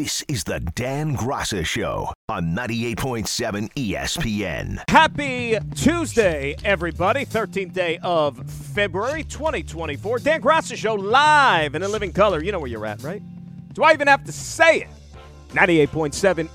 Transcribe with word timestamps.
This 0.00 0.24
is 0.28 0.44
the 0.44 0.60
Dan 0.60 1.14
Graca 1.14 1.62
Show 1.62 2.10
on 2.30 2.56
98.7 2.56 3.70
ESPN. 3.74 4.82
Happy 4.88 5.58
Tuesday, 5.74 6.56
everybody. 6.64 7.26
13th 7.26 7.74
day 7.74 7.98
of 8.02 8.38
February 8.50 9.24
2024. 9.24 10.20
Dan 10.20 10.40
Graca 10.40 10.74
Show 10.74 10.94
live 10.94 11.74
in 11.74 11.82
living 11.82 12.14
color. 12.14 12.42
You 12.42 12.50
know 12.50 12.58
where 12.60 12.70
you're 12.70 12.86
at, 12.86 13.02
right? 13.02 13.22
Do 13.74 13.82
I 13.82 13.92
even 13.92 14.08
have 14.08 14.24
to 14.24 14.32
say 14.32 14.78
it? 14.78 14.88
98.7 15.50 16.48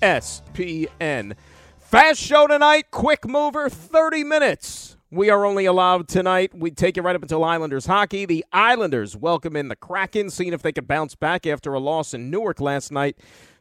ESPN. 0.00 1.34
Fast 1.80 2.18
show 2.18 2.46
tonight, 2.46 2.90
quick 2.90 3.28
mover, 3.28 3.68
30 3.68 4.24
minutes. 4.24 4.89
We 5.12 5.28
are 5.28 5.44
only 5.44 5.64
allowed 5.64 6.06
tonight. 6.06 6.54
We 6.54 6.70
take 6.70 6.96
it 6.96 7.02
right 7.02 7.16
up 7.16 7.22
until 7.22 7.42
Islanders 7.42 7.86
hockey. 7.86 8.26
The 8.26 8.44
Islanders 8.52 9.16
welcome 9.16 9.56
in 9.56 9.66
the 9.66 9.74
Kraken, 9.74 10.30
seeing 10.30 10.52
if 10.52 10.62
they 10.62 10.70
could 10.70 10.86
bounce 10.86 11.16
back 11.16 11.48
after 11.48 11.74
a 11.74 11.80
loss 11.80 12.14
in 12.14 12.30
Newark 12.30 12.60
last 12.60 12.92
night 12.92 13.18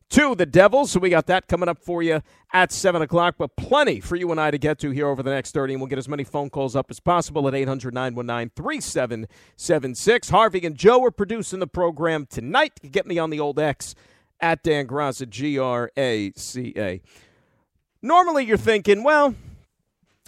to 0.09 0.35
the 0.35 0.45
Devils. 0.45 0.91
So 0.91 0.99
we 0.99 1.09
got 1.09 1.25
that 1.25 1.47
coming 1.47 1.67
up 1.67 1.79
for 1.79 2.03
you 2.03 2.21
at 2.53 2.71
7 2.71 3.01
o'clock, 3.01 3.33
but 3.39 3.55
plenty 3.55 3.99
for 3.99 4.15
you 4.15 4.29
and 4.29 4.39
I 4.39 4.51
to 4.51 4.59
get 4.59 4.77
to 4.81 4.91
here 4.91 5.07
over 5.07 5.23
the 5.23 5.31
next 5.31 5.55
30. 5.55 5.73
And 5.73 5.81
we'll 5.81 5.87
get 5.87 5.97
as 5.97 6.07
many 6.07 6.23
phone 6.23 6.51
calls 6.51 6.75
up 6.75 6.91
as 6.91 6.99
possible 6.99 7.47
at 7.47 7.55
800 7.55 7.95
919 7.95 8.51
3776. 8.55 10.29
Harvey 10.29 10.67
and 10.67 10.75
Joe 10.75 11.03
are 11.03 11.09
producing 11.09 11.57
the 11.57 11.65
program 11.65 12.27
tonight. 12.27 12.73
Get 12.91 13.07
me 13.07 13.17
on 13.17 13.31
the 13.31 13.39
old 13.39 13.57
X 13.57 13.95
at 14.39 14.61
Dan 14.61 14.85
Graca, 14.85 15.27
G 15.27 15.57
R 15.57 15.89
A 15.97 16.31
C 16.33 16.73
A. 16.77 17.01
Normally 18.03 18.45
you're 18.45 18.55
thinking, 18.55 19.03
well, 19.03 19.33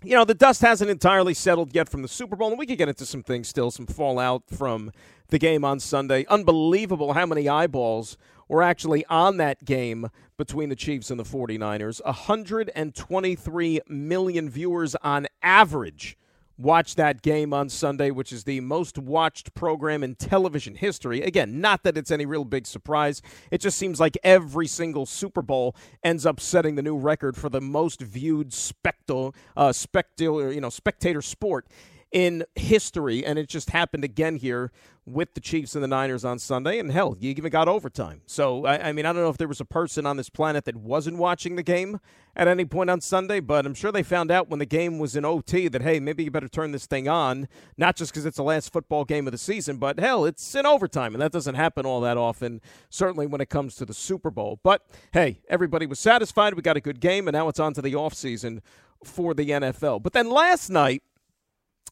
you 0.03 0.15
know, 0.15 0.25
the 0.25 0.33
dust 0.33 0.61
hasn't 0.61 0.89
entirely 0.89 1.33
settled 1.33 1.75
yet 1.75 1.87
from 1.87 2.01
the 2.01 2.07
Super 2.07 2.35
Bowl, 2.35 2.49
and 2.49 2.57
we 2.57 2.65
could 2.65 2.77
get 2.77 2.89
into 2.89 3.05
some 3.05 3.21
things 3.21 3.47
still, 3.47 3.69
some 3.69 3.85
fallout 3.85 4.43
from 4.49 4.91
the 5.27 5.37
game 5.37 5.63
on 5.63 5.79
Sunday. 5.79 6.25
Unbelievable 6.27 7.13
how 7.13 7.25
many 7.25 7.47
eyeballs 7.47 8.17
were 8.47 8.63
actually 8.63 9.05
on 9.05 9.37
that 9.37 9.63
game 9.63 10.09
between 10.37 10.69
the 10.69 10.75
Chiefs 10.75 11.11
and 11.11 11.19
the 11.19 11.23
49ers. 11.23 12.03
123 12.03 13.81
million 13.87 14.49
viewers 14.49 14.95
on 15.03 15.27
average 15.43 16.17
watch 16.61 16.95
that 16.95 17.21
game 17.21 17.53
on 17.53 17.69
Sunday, 17.69 18.11
which 18.11 18.31
is 18.31 18.43
the 18.43 18.59
most 18.61 18.97
watched 18.97 19.53
program 19.53 20.03
in 20.03 20.15
television 20.15 20.75
history. 20.75 21.21
Again, 21.21 21.61
not 21.61 21.83
that 21.83 21.97
it's 21.97 22.11
any 22.11 22.25
real 22.25 22.45
big 22.45 22.67
surprise. 22.67 23.21
It 23.51 23.61
just 23.61 23.77
seems 23.77 23.99
like 23.99 24.17
every 24.23 24.67
single 24.67 25.05
Super 25.05 25.41
Bowl 25.41 25.75
ends 26.03 26.25
up 26.25 26.39
setting 26.39 26.75
the 26.75 26.81
new 26.81 26.97
record 26.97 27.35
for 27.35 27.49
the 27.49 27.61
most 27.61 28.01
viewed 28.01 28.53
spectacle, 28.53 29.35
uh, 29.57 29.71
spectator, 29.71 30.51
you 30.51 30.61
know, 30.61 30.69
spectator 30.69 31.21
sport 31.21 31.67
in 32.11 32.43
history, 32.55 33.25
and 33.25 33.39
it 33.39 33.47
just 33.47 33.69
happened 33.69 34.03
again 34.03 34.35
here 34.35 34.71
with 35.05 35.33
the 35.33 35.39
Chiefs 35.39 35.73
and 35.73 35.83
the 35.83 35.87
Niners 35.87 36.23
on 36.23 36.37
Sunday. 36.37 36.77
And 36.77 36.91
hell, 36.91 37.15
you 37.19 37.31
even 37.31 37.49
got 37.49 37.67
overtime. 37.67 38.21
So, 38.27 38.65
I, 38.65 38.89
I, 38.89 38.91
mean, 38.91 39.05
I 39.05 39.13
don't 39.13 39.23
know 39.23 39.29
if 39.29 39.37
there 39.37 39.47
was 39.47 39.59
a 39.61 39.65
person 39.65 40.05
on 40.05 40.17
this 40.17 40.29
planet 40.29 40.65
that 40.65 40.75
wasn't 40.75 41.17
watching 41.17 41.55
the 41.55 41.63
game 41.63 41.99
at 42.35 42.47
any 42.47 42.65
point 42.65 42.89
on 42.89 43.01
Sunday, 43.01 43.39
but 43.39 43.65
I'm 43.65 43.73
sure 43.73 43.91
they 43.91 44.03
found 44.03 44.29
out 44.29 44.49
when 44.49 44.59
the 44.59 44.65
game 44.65 44.99
was 44.99 45.15
in 45.15 45.25
OT 45.25 45.67
that, 45.69 45.81
hey, 45.81 45.99
maybe 45.99 46.23
you 46.23 46.31
better 46.31 46.47
turn 46.47 46.71
this 46.71 46.85
thing 46.85 47.07
on, 47.07 47.47
not 47.77 47.95
just 47.95 48.11
because 48.11 48.25
it's 48.25 48.37
the 48.37 48.43
last 48.43 48.71
football 48.71 49.03
game 49.03 49.27
of 49.27 49.31
the 49.31 49.37
season, 49.37 49.77
but 49.77 49.99
hell, 49.99 50.25
it's 50.25 50.53
in 50.53 50.65
overtime. 50.65 51.15
And 51.15 51.21
that 51.21 51.31
doesn't 51.31 51.55
happen 51.55 51.85
all 51.85 52.01
that 52.01 52.17
often, 52.17 52.61
certainly 52.89 53.25
when 53.25 53.41
it 53.41 53.49
comes 53.49 53.75
to 53.75 53.85
the 53.85 53.93
Super 53.93 54.29
Bowl. 54.29 54.59
But 54.63 54.85
hey, 55.13 55.41
everybody 55.49 55.85
was 55.85 55.99
satisfied. 55.99 56.53
We 56.53 56.61
got 56.61 56.77
a 56.77 56.81
good 56.81 56.99
game, 56.99 57.27
and 57.27 57.33
now 57.33 57.47
it's 57.47 57.59
on 57.59 57.73
to 57.73 57.81
the 57.81 57.93
offseason 57.93 58.59
for 59.03 59.33
the 59.33 59.49
NFL. 59.49 60.03
But 60.03 60.13
then 60.13 60.29
last 60.29 60.69
night, 60.69 61.01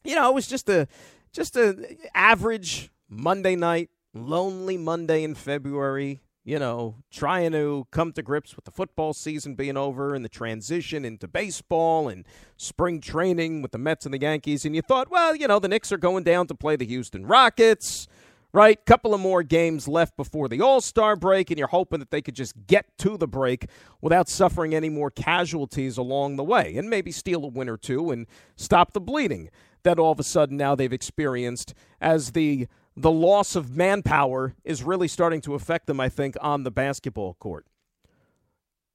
you 0.04 0.14
know, 0.14 0.30
it 0.30 0.34
was 0.34 0.46
just 0.46 0.68
a 0.68 0.86
just 1.32 1.56
a 1.56 1.96
average 2.14 2.90
Monday 3.08 3.56
night, 3.56 3.90
lonely 4.14 4.76
Monday 4.76 5.22
in 5.22 5.34
February. 5.34 6.20
You 6.42 6.58
know, 6.58 6.96
trying 7.10 7.52
to 7.52 7.86
come 7.90 8.12
to 8.14 8.22
grips 8.22 8.56
with 8.56 8.64
the 8.64 8.70
football 8.70 9.12
season 9.12 9.54
being 9.54 9.76
over 9.76 10.14
and 10.14 10.24
the 10.24 10.28
transition 10.28 11.04
into 11.04 11.28
baseball 11.28 12.08
and 12.08 12.26
spring 12.56 13.00
training 13.00 13.60
with 13.60 13.72
the 13.72 13.78
Mets 13.78 14.06
and 14.06 14.14
the 14.14 14.20
Yankees. 14.20 14.64
And 14.64 14.74
you 14.74 14.80
thought, 14.80 15.10
well, 15.10 15.36
you 15.36 15.46
know, 15.46 15.58
the 15.58 15.68
Knicks 15.68 15.92
are 15.92 15.98
going 15.98 16.24
down 16.24 16.46
to 16.46 16.54
play 16.54 16.76
the 16.76 16.86
Houston 16.86 17.26
Rockets 17.26 18.08
right? 18.52 18.84
Couple 18.84 19.14
of 19.14 19.20
more 19.20 19.42
games 19.42 19.86
left 19.86 20.16
before 20.16 20.48
the 20.48 20.60
All 20.60 20.80
Star 20.80 21.16
break, 21.16 21.50
and 21.50 21.58
you're 21.58 21.68
hoping 21.68 22.00
that 22.00 22.10
they 22.10 22.22
could 22.22 22.34
just 22.34 22.54
get 22.66 22.86
to 22.98 23.16
the 23.16 23.28
break 23.28 23.66
without 24.00 24.28
suffering 24.28 24.74
any 24.74 24.88
more 24.88 25.10
casualties 25.10 25.96
along 25.96 26.36
the 26.36 26.44
way, 26.44 26.76
and 26.76 26.90
maybe 26.90 27.12
steal 27.12 27.44
a 27.44 27.48
win 27.48 27.68
or 27.68 27.76
two 27.76 28.10
and 28.10 28.26
stop 28.56 28.92
the 28.92 29.00
bleeding 29.00 29.50
that 29.82 29.98
all 29.98 30.12
of 30.12 30.20
a 30.20 30.24
sudden 30.24 30.56
now 30.56 30.74
they've 30.74 30.92
experienced 30.92 31.74
as 32.00 32.32
the 32.32 32.66
the 32.96 33.10
loss 33.10 33.56
of 33.56 33.74
manpower 33.74 34.54
is 34.64 34.82
really 34.82 35.08
starting 35.08 35.40
to 35.40 35.54
affect 35.54 35.86
them, 35.86 36.00
I 36.00 36.08
think, 36.08 36.36
on 36.40 36.64
the 36.64 36.70
basketball 36.70 37.34
court. 37.34 37.66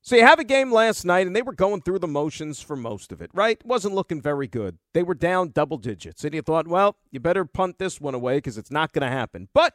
So 0.05 0.15
you 0.15 0.21
have 0.21 0.37
a 0.37 0.43
game 0.43 0.71
last 0.71 1.03
night, 1.03 1.25
and 1.25 1.35
they 1.35 1.41
were 1.41 1.51
going 1.51 1.81
through 1.81 1.97
the 1.97 2.07
motions 2.07 2.61
for 2.61 2.75
most 2.75 3.11
of 3.11 3.23
it, 3.23 3.31
right? 3.33 3.59
Wasn't 3.65 3.95
looking 3.95 4.21
very 4.21 4.45
good. 4.45 4.77
They 4.93 5.01
were 5.01 5.15
down 5.15 5.49
double 5.49 5.79
digits, 5.79 6.23
and 6.23 6.31
you 6.35 6.43
thought, 6.43 6.67
well, 6.67 6.95
you 7.09 7.19
better 7.19 7.43
punt 7.43 7.79
this 7.79 7.99
one 7.99 8.13
away 8.13 8.37
because 8.37 8.55
it's 8.55 8.69
not 8.69 8.93
going 8.93 9.01
to 9.01 9.09
happen. 9.09 9.49
But 9.51 9.73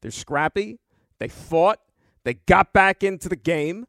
they're 0.00 0.10
scrappy. 0.10 0.78
They 1.18 1.28
fought. 1.28 1.80
They 2.24 2.34
got 2.46 2.72
back 2.72 3.02
into 3.02 3.28
the 3.28 3.36
game. 3.36 3.86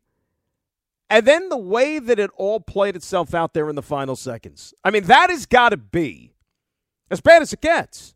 And 1.09 1.25
then 1.25 1.47
the 1.47 1.57
way 1.57 1.97
that 1.97 2.19
it 2.19 2.29
all 2.35 2.59
played 2.59 2.97
itself 2.97 3.34
out 3.34 3.53
there 3.53 3.69
in 3.69 3.78
the 3.78 3.81
final 3.81 4.17
seconds. 4.17 4.73
I 4.84 4.91
mean, 4.91 5.06
that 5.06 5.29
has 5.29 5.46
got 5.46 5.69
to 5.69 5.78
be 5.78 6.34
as 7.09 7.22
bad 7.22 7.41
as 7.41 7.53
it 7.53 7.61
gets. 7.61 8.16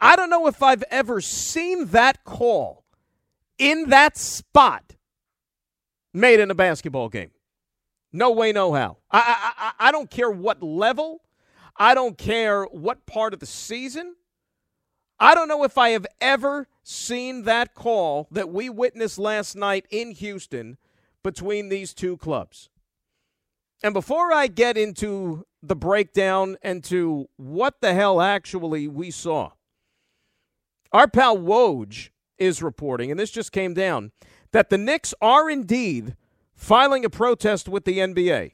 I 0.00 0.16
don't 0.16 0.28
know 0.28 0.48
if 0.48 0.60
I've 0.60 0.82
ever 0.90 1.20
seen 1.20 1.86
that 1.90 2.24
call 2.24 2.82
in 3.58 3.90
that 3.90 4.16
spot 4.18 4.93
made 6.14 6.40
in 6.40 6.50
a 6.50 6.54
basketball 6.54 7.08
game. 7.08 7.30
No 8.12 8.30
way, 8.30 8.52
no 8.52 8.72
how. 8.72 8.98
I, 9.10 9.52
I, 9.58 9.88
I 9.88 9.92
don't 9.92 10.08
care 10.08 10.30
what 10.30 10.62
level. 10.62 11.22
I 11.76 11.94
don't 11.94 12.16
care 12.16 12.64
what 12.64 13.04
part 13.06 13.34
of 13.34 13.40
the 13.40 13.46
season. 13.46 14.14
I 15.18 15.34
don't 15.34 15.48
know 15.48 15.64
if 15.64 15.76
I 15.76 15.90
have 15.90 16.06
ever 16.20 16.68
seen 16.84 17.42
that 17.42 17.74
call 17.74 18.28
that 18.30 18.48
we 18.48 18.68
witnessed 18.68 19.18
last 19.18 19.56
night 19.56 19.86
in 19.90 20.12
Houston 20.12 20.76
between 21.22 21.68
these 21.68 21.92
two 21.92 22.16
clubs. 22.16 22.68
And 23.82 23.92
before 23.92 24.32
I 24.32 24.46
get 24.46 24.76
into 24.76 25.44
the 25.62 25.76
breakdown 25.76 26.56
and 26.62 26.84
to 26.84 27.28
what 27.36 27.80
the 27.80 27.94
hell 27.94 28.20
actually 28.20 28.86
we 28.86 29.10
saw, 29.10 29.50
our 30.92 31.08
pal 31.08 31.36
Woj 31.36 32.10
is 32.38 32.62
reporting, 32.62 33.10
and 33.10 33.18
this 33.18 33.30
just 33.30 33.52
came 33.52 33.74
down 33.74 34.12
that 34.54 34.70
the 34.70 34.78
Knicks 34.78 35.12
are 35.20 35.50
indeed 35.50 36.14
filing 36.54 37.04
a 37.04 37.10
protest 37.10 37.68
with 37.68 37.84
the 37.84 37.98
NBA 37.98 38.52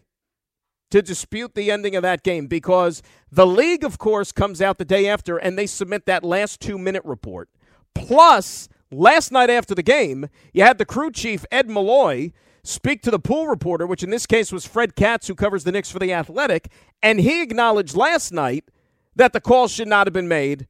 to 0.91 1.03
dispute 1.03 1.55
the 1.55 1.71
ending 1.71 1.94
of 1.94 2.03
that 2.03 2.22
game 2.22 2.47
because 2.47 3.03
the 3.31 3.47
league, 3.47 3.84
of 3.84 3.99
course, 3.99 4.33
comes 4.33 4.62
out 4.62 4.78
the 4.78 4.84
day 4.87 5.06
after 5.06 5.37
and 5.37 5.59
they 5.59 5.66
submit 5.66 6.06
that 6.06 6.25
last 6.25 6.59
two 6.59 6.78
minute 6.78 7.05
report. 7.05 7.50
Plus, 7.94 8.66
last 8.91 9.31
night 9.31 9.50
after 9.50 9.75
the 9.75 9.83
game, 9.83 10.31
you 10.55 10.62
had 10.62 10.78
the 10.78 10.87
crew 10.87 11.12
chief, 11.12 11.44
Ed 11.53 11.69
Malloy, 11.69 12.32
speak 12.62 13.03
to 13.03 13.11
the 13.11 13.19
pool 13.19 13.47
reporter, 13.49 13.87
which 13.87 14.03
in 14.03 14.09
this 14.09 14.25
case 14.25 14.50
was 14.50 14.65
Fred 14.65 14.97
Katz, 14.97 15.28
who 15.28 15.34
covers 15.34 15.65
the 15.65 15.72
Knicks 15.72 15.91
for 15.91 15.99
The 15.99 16.15
Athletic, 16.15 16.72
and 17.03 17.21
he 17.21 17.43
acknowledged 17.43 17.94
last 17.94 18.32
night 18.32 18.71
that 19.15 19.34
the 19.34 19.41
call 19.41 19.69
should 19.69 19.87
not 19.87 20.06
have 20.06 20.15
been 20.15 20.28
made 20.28 20.67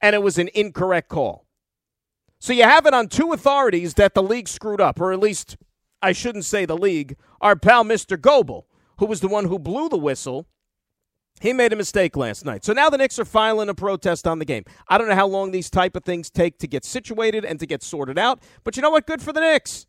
and 0.00 0.14
it 0.14 0.22
was 0.22 0.38
an 0.38 0.48
incorrect 0.54 1.10
call. 1.10 1.44
So 2.42 2.52
you 2.52 2.64
have 2.64 2.86
it 2.86 2.92
on 2.92 3.06
two 3.06 3.32
authorities 3.32 3.94
that 3.94 4.14
the 4.14 4.22
league 4.22 4.48
screwed 4.48 4.80
up, 4.80 5.00
or 5.00 5.12
at 5.12 5.20
least 5.20 5.56
I 6.02 6.10
shouldn't 6.10 6.44
say 6.44 6.64
the 6.64 6.76
league. 6.76 7.16
Our 7.40 7.54
pal, 7.54 7.84
Mr. 7.84 8.20
Goble, 8.20 8.66
who 8.98 9.06
was 9.06 9.20
the 9.20 9.28
one 9.28 9.44
who 9.44 9.60
blew 9.60 9.88
the 9.88 9.96
whistle, 9.96 10.48
he 11.40 11.52
made 11.52 11.72
a 11.72 11.76
mistake 11.76 12.16
last 12.16 12.44
night. 12.44 12.64
So 12.64 12.72
now 12.72 12.90
the 12.90 12.98
Knicks 12.98 13.20
are 13.20 13.24
filing 13.24 13.68
a 13.68 13.76
protest 13.76 14.26
on 14.26 14.40
the 14.40 14.44
game. 14.44 14.64
I 14.88 14.98
don't 14.98 15.06
know 15.06 15.14
how 15.14 15.28
long 15.28 15.52
these 15.52 15.70
type 15.70 15.94
of 15.94 16.02
things 16.02 16.30
take 16.30 16.58
to 16.58 16.66
get 16.66 16.84
situated 16.84 17.44
and 17.44 17.60
to 17.60 17.66
get 17.66 17.80
sorted 17.80 18.18
out, 18.18 18.42
but 18.64 18.74
you 18.74 18.82
know 18.82 18.90
what? 18.90 19.06
Good 19.06 19.22
for 19.22 19.32
the 19.32 19.40
Knicks. 19.40 19.86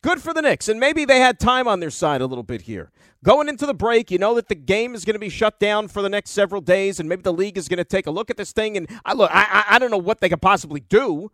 Good 0.00 0.22
for 0.22 0.32
the 0.32 0.40
Knicks. 0.40 0.70
And 0.70 0.80
maybe 0.80 1.04
they 1.04 1.20
had 1.20 1.38
time 1.38 1.68
on 1.68 1.80
their 1.80 1.90
side 1.90 2.22
a 2.22 2.26
little 2.26 2.44
bit 2.44 2.62
here. 2.62 2.90
Going 3.22 3.50
into 3.50 3.66
the 3.66 3.74
break, 3.74 4.10
you 4.10 4.16
know 4.16 4.34
that 4.36 4.48
the 4.48 4.54
game 4.54 4.94
is 4.94 5.04
going 5.04 5.16
to 5.16 5.20
be 5.20 5.28
shut 5.28 5.60
down 5.60 5.88
for 5.88 6.00
the 6.00 6.08
next 6.08 6.30
several 6.30 6.62
days, 6.62 6.98
and 6.98 7.10
maybe 7.10 7.20
the 7.20 7.32
league 7.32 7.58
is 7.58 7.68
going 7.68 7.76
to 7.76 7.84
take 7.84 8.06
a 8.06 8.10
look 8.10 8.30
at 8.30 8.38
this 8.38 8.52
thing. 8.52 8.78
And 8.78 8.88
I 9.04 9.12
look, 9.12 9.30
I, 9.30 9.46
I, 9.68 9.76
I 9.76 9.78
don't 9.78 9.90
know 9.90 9.98
what 9.98 10.20
they 10.20 10.30
could 10.30 10.40
possibly 10.40 10.80
do. 10.80 11.30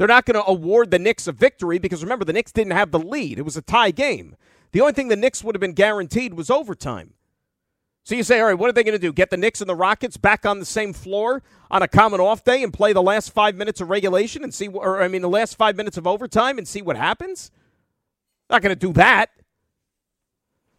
They're 0.00 0.08
not 0.08 0.24
going 0.24 0.42
to 0.42 0.48
award 0.48 0.90
the 0.90 0.98
Knicks 0.98 1.26
a 1.26 1.32
victory 1.32 1.78
because 1.78 2.02
remember, 2.02 2.24
the 2.24 2.32
Knicks 2.32 2.52
didn't 2.52 2.72
have 2.72 2.90
the 2.90 2.98
lead. 2.98 3.38
It 3.38 3.44
was 3.44 3.58
a 3.58 3.60
tie 3.60 3.90
game. 3.90 4.34
The 4.72 4.80
only 4.80 4.94
thing 4.94 5.08
the 5.08 5.14
Knicks 5.14 5.44
would 5.44 5.54
have 5.54 5.60
been 5.60 5.74
guaranteed 5.74 6.32
was 6.32 6.48
overtime. 6.48 7.12
So 8.04 8.14
you 8.14 8.22
say, 8.22 8.40
all 8.40 8.46
right, 8.46 8.54
what 8.54 8.70
are 8.70 8.72
they 8.72 8.82
going 8.82 8.94
to 8.94 8.98
do? 8.98 9.12
Get 9.12 9.28
the 9.28 9.36
Knicks 9.36 9.60
and 9.60 9.68
the 9.68 9.74
Rockets 9.74 10.16
back 10.16 10.46
on 10.46 10.58
the 10.58 10.64
same 10.64 10.94
floor 10.94 11.42
on 11.70 11.82
a 11.82 11.86
common 11.86 12.18
off 12.18 12.44
day 12.44 12.62
and 12.62 12.72
play 12.72 12.94
the 12.94 13.02
last 13.02 13.30
five 13.34 13.54
minutes 13.56 13.82
of 13.82 13.90
regulation 13.90 14.42
and 14.42 14.54
see, 14.54 14.68
or 14.68 15.02
I 15.02 15.08
mean, 15.08 15.20
the 15.20 15.28
last 15.28 15.58
five 15.58 15.76
minutes 15.76 15.98
of 15.98 16.06
overtime 16.06 16.56
and 16.56 16.66
see 16.66 16.80
what 16.80 16.96
happens? 16.96 17.50
Not 18.48 18.62
going 18.62 18.74
to 18.74 18.86
do 18.86 18.94
that. 18.94 19.28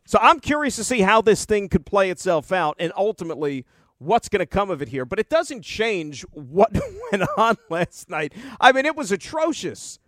So 0.07 0.17
I'm 0.19 0.39
curious 0.39 0.77
to 0.77 0.83
see 0.83 1.01
how 1.01 1.21
this 1.21 1.45
thing 1.45 1.69
could 1.69 1.85
play 1.85 2.09
itself 2.09 2.51
out 2.51 2.75
and 2.79 2.91
ultimately 2.97 3.67
what's 4.01 4.29
going 4.29 4.39
to 4.39 4.45
come 4.45 4.71
of 4.71 4.81
it 4.81 4.89
here. 4.89 5.05
But 5.05 5.19
it 5.19 5.29
doesn't 5.29 5.61
change 5.61 6.23
what 6.31 6.71
went 7.11 7.23
on 7.37 7.57
last 7.69 8.09
night. 8.09 8.33
I 8.59 8.71
mean, 8.71 8.85
it 8.85 8.95
was 8.95 9.11
atrocious. 9.11 9.99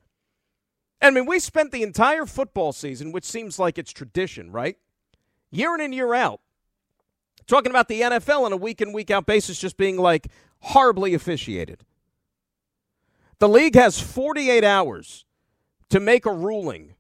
I 1.02 1.12
mean, 1.12 1.26
we 1.26 1.40
spent 1.40 1.72
the 1.72 1.84
entire 1.84 2.26
football 2.26 2.72
season, 2.72 3.12
which 3.12 3.26
seems 3.26 3.60
like 3.60 3.78
it's 3.78 3.92
tradition, 3.92 4.52
right? 4.52 4.78
Year 5.52 5.76
in 5.76 5.82
and 5.82 5.94
year 5.94 6.14
out, 6.14 6.40
talking 7.46 7.70
about 7.70 7.88
the 7.88 8.02
NFL 8.02 8.46
on 8.46 8.54
a 8.54 8.58
week 8.58 8.82
in, 8.82 8.94
week 8.94 9.12
out 9.12 9.26
basis 9.26 9.60
just 9.60 9.78
being 9.78 9.98
like 9.98 10.28
horribly 10.60 11.14
officiated. 11.14 11.84
The 13.40 13.50
league 13.50 13.76
has 13.76 14.00
48 14.00 14.64
hours 14.64 15.26
to 15.90 16.00
make 16.00 16.26
a 16.26 16.32
ruling 16.32 16.96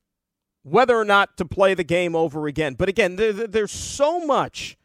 whether 0.63 0.95
or 0.95 1.05
not 1.05 1.37
to 1.37 1.45
play 1.45 1.73
the 1.73 1.83
game 1.83 2.15
over 2.15 2.47
again. 2.47 2.75
But 2.75 2.89
again, 2.89 3.15
there, 3.15 3.33
there's 3.33 3.71
so 3.71 4.25
much. 4.25 4.77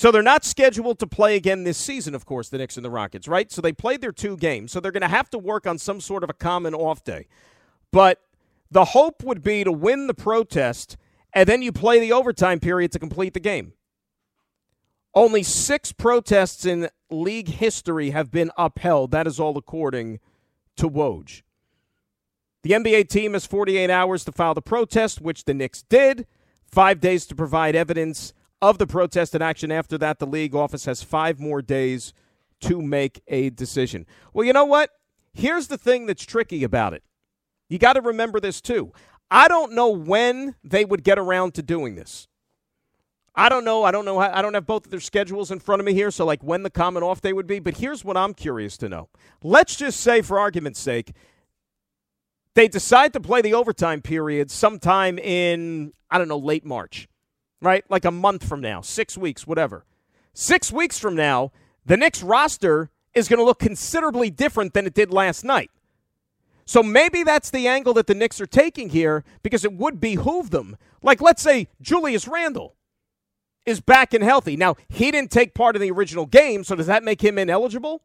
So 0.00 0.10
they're 0.10 0.22
not 0.22 0.46
scheduled 0.46 0.98
to 1.00 1.06
play 1.06 1.36
again 1.36 1.64
this 1.64 1.76
season, 1.76 2.14
of 2.14 2.24
course, 2.24 2.48
the 2.48 2.56
Knicks 2.56 2.78
and 2.78 2.84
the 2.86 2.88
Rockets, 2.88 3.28
right? 3.28 3.52
So 3.52 3.60
they 3.60 3.74
played 3.74 4.00
their 4.00 4.12
two 4.12 4.38
games. 4.38 4.72
So 4.72 4.80
they're 4.80 4.92
going 4.92 5.02
to 5.02 5.08
have 5.08 5.28
to 5.28 5.38
work 5.38 5.66
on 5.66 5.76
some 5.76 6.00
sort 6.00 6.24
of 6.24 6.30
a 6.30 6.32
common 6.32 6.72
off 6.72 7.04
day. 7.04 7.26
But 7.92 8.18
the 8.70 8.86
hope 8.86 9.22
would 9.22 9.42
be 9.42 9.62
to 9.62 9.70
win 9.70 10.06
the 10.06 10.14
protest 10.14 10.96
and 11.34 11.46
then 11.46 11.60
you 11.60 11.70
play 11.70 12.00
the 12.00 12.12
overtime 12.12 12.60
period 12.60 12.92
to 12.92 12.98
complete 12.98 13.34
the 13.34 13.40
game. 13.40 13.74
Only 15.14 15.42
six 15.42 15.92
protests 15.92 16.64
in 16.64 16.88
league 17.10 17.48
history 17.48 18.08
have 18.08 18.30
been 18.30 18.50
upheld. 18.56 19.10
That 19.10 19.26
is 19.26 19.38
all 19.38 19.58
according 19.58 20.18
to 20.76 20.88
Woj. 20.88 21.42
The 22.62 22.70
NBA 22.70 23.10
team 23.10 23.34
has 23.34 23.44
48 23.44 23.90
hours 23.90 24.24
to 24.24 24.32
file 24.32 24.54
the 24.54 24.62
protest, 24.62 25.20
which 25.20 25.44
the 25.44 25.52
Knicks 25.52 25.82
did. 25.82 26.26
Five 26.64 27.00
days 27.00 27.26
to 27.26 27.34
provide 27.34 27.76
evidence 27.76 28.32
of 28.62 28.78
the 28.78 28.86
protest 28.86 29.34
and 29.34 29.42
action. 29.42 29.72
After 29.72 29.98
that, 29.98 30.18
the 30.18 30.26
league 30.26 30.54
office 30.54 30.84
has 30.84 31.02
five 31.02 31.40
more 31.40 31.62
days 31.62 32.12
to 32.60 32.82
make 32.82 33.22
a 33.28 33.50
decision. 33.50 34.06
Well, 34.32 34.46
you 34.46 34.52
know 34.52 34.64
what? 34.64 34.90
Here's 35.32 35.68
the 35.68 35.78
thing 35.78 36.06
that's 36.06 36.24
tricky 36.24 36.64
about 36.64 36.92
it. 36.92 37.02
You 37.68 37.78
got 37.78 37.94
to 37.94 38.00
remember 38.00 38.40
this 38.40 38.60
too. 38.60 38.92
I 39.30 39.48
don't 39.48 39.72
know 39.72 39.88
when 39.90 40.56
they 40.64 40.84
would 40.84 41.04
get 41.04 41.18
around 41.18 41.54
to 41.54 41.62
doing 41.62 41.94
this. 41.94 42.26
I 43.34 43.48
don't 43.48 43.64
know. 43.64 43.84
I 43.84 43.92
don't 43.92 44.04
know. 44.04 44.18
I 44.18 44.42
don't 44.42 44.54
have 44.54 44.66
both 44.66 44.86
of 44.86 44.90
their 44.90 45.00
schedules 45.00 45.52
in 45.52 45.60
front 45.60 45.80
of 45.80 45.86
me 45.86 45.94
here, 45.94 46.10
so 46.10 46.26
like 46.26 46.42
when 46.42 46.64
the 46.64 46.70
common 46.70 47.02
off 47.02 47.20
day 47.20 47.32
would 47.32 47.46
be. 47.46 47.60
But 47.60 47.76
here's 47.76 48.04
what 48.04 48.16
I'm 48.16 48.34
curious 48.34 48.76
to 48.78 48.88
know. 48.88 49.08
Let's 49.42 49.76
just 49.76 50.00
say, 50.00 50.20
for 50.20 50.38
argument's 50.38 50.80
sake, 50.80 51.12
they 52.54 52.66
decide 52.66 53.12
to 53.12 53.20
play 53.20 53.40
the 53.40 53.54
overtime 53.54 54.02
period 54.02 54.50
sometime 54.50 55.18
in, 55.18 55.92
I 56.10 56.18
don't 56.18 56.28
know, 56.28 56.38
late 56.38 56.64
March, 56.64 57.08
right? 57.60 57.84
Like 57.88 58.04
a 58.04 58.10
month 58.10 58.46
from 58.46 58.60
now, 58.60 58.80
six 58.80 59.16
weeks, 59.16 59.46
whatever. 59.46 59.84
Six 60.32 60.72
weeks 60.72 60.98
from 60.98 61.14
now, 61.14 61.52
the 61.84 61.96
Knicks 61.96 62.22
roster 62.22 62.90
is 63.14 63.28
going 63.28 63.38
to 63.38 63.44
look 63.44 63.58
considerably 63.58 64.30
different 64.30 64.74
than 64.74 64.86
it 64.86 64.94
did 64.94 65.12
last 65.12 65.44
night. 65.44 65.70
So 66.64 66.82
maybe 66.82 67.24
that's 67.24 67.50
the 67.50 67.66
angle 67.66 67.94
that 67.94 68.06
the 68.06 68.14
Knicks 68.14 68.40
are 68.40 68.46
taking 68.46 68.90
here 68.90 69.24
because 69.42 69.64
it 69.64 69.72
would 69.72 70.00
behoove 70.00 70.50
them. 70.50 70.76
Like, 71.02 71.20
let's 71.20 71.42
say 71.42 71.68
Julius 71.80 72.28
Randle 72.28 72.76
is 73.66 73.80
back 73.80 74.14
and 74.14 74.22
healthy. 74.22 74.56
Now, 74.56 74.76
he 74.88 75.10
didn't 75.10 75.32
take 75.32 75.52
part 75.52 75.74
in 75.74 75.82
the 75.82 75.90
original 75.90 76.26
game, 76.26 76.62
so 76.62 76.76
does 76.76 76.86
that 76.86 77.02
make 77.02 77.22
him 77.22 77.38
ineligible? 77.38 78.02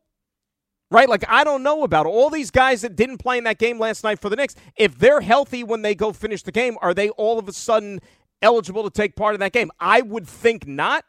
right? 0.91 1.09
Like, 1.09 1.25
I 1.27 1.43
don't 1.43 1.63
know 1.63 1.83
about 1.83 2.05
all 2.05 2.29
these 2.29 2.51
guys 2.51 2.81
that 2.81 2.95
didn't 2.95 3.17
play 3.17 3.37
in 3.37 3.43
that 3.45 3.57
game 3.57 3.79
last 3.79 4.03
night 4.03 4.19
for 4.19 4.29
the 4.29 4.35
Knicks. 4.35 4.55
If 4.77 4.97
they're 4.97 5.21
healthy 5.21 5.63
when 5.63 5.81
they 5.81 5.95
go 5.95 6.13
finish 6.13 6.43
the 6.43 6.51
game, 6.51 6.77
are 6.81 6.93
they 6.93 7.09
all 7.09 7.39
of 7.39 7.47
a 7.47 7.53
sudden 7.53 7.99
eligible 8.45 8.83
to 8.83 8.89
take 8.89 9.15
part 9.15 9.33
in 9.33 9.39
that 9.41 9.51
game? 9.51 9.71
I 9.79 10.01
would 10.01 10.27
think 10.27 10.65
not. 10.67 11.03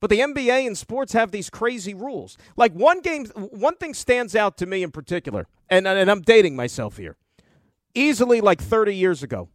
But 0.00 0.10
the 0.10 0.20
NBA 0.20 0.66
and 0.66 0.76
sports 0.76 1.14
have 1.14 1.30
these 1.30 1.48
crazy 1.48 1.94
rules. 1.94 2.36
Like 2.56 2.72
one 2.74 3.00
game, 3.00 3.24
one 3.34 3.76
thing 3.76 3.94
stands 3.94 4.36
out 4.36 4.58
to 4.58 4.66
me 4.66 4.82
in 4.82 4.90
particular, 4.90 5.46
and, 5.70 5.88
and 5.88 6.10
I'm 6.10 6.20
dating 6.20 6.56
myself 6.56 6.98
here, 6.98 7.16
easily 7.94 8.42
like 8.42 8.60
30 8.60 8.94
years 8.94 9.22
ago. 9.22 9.48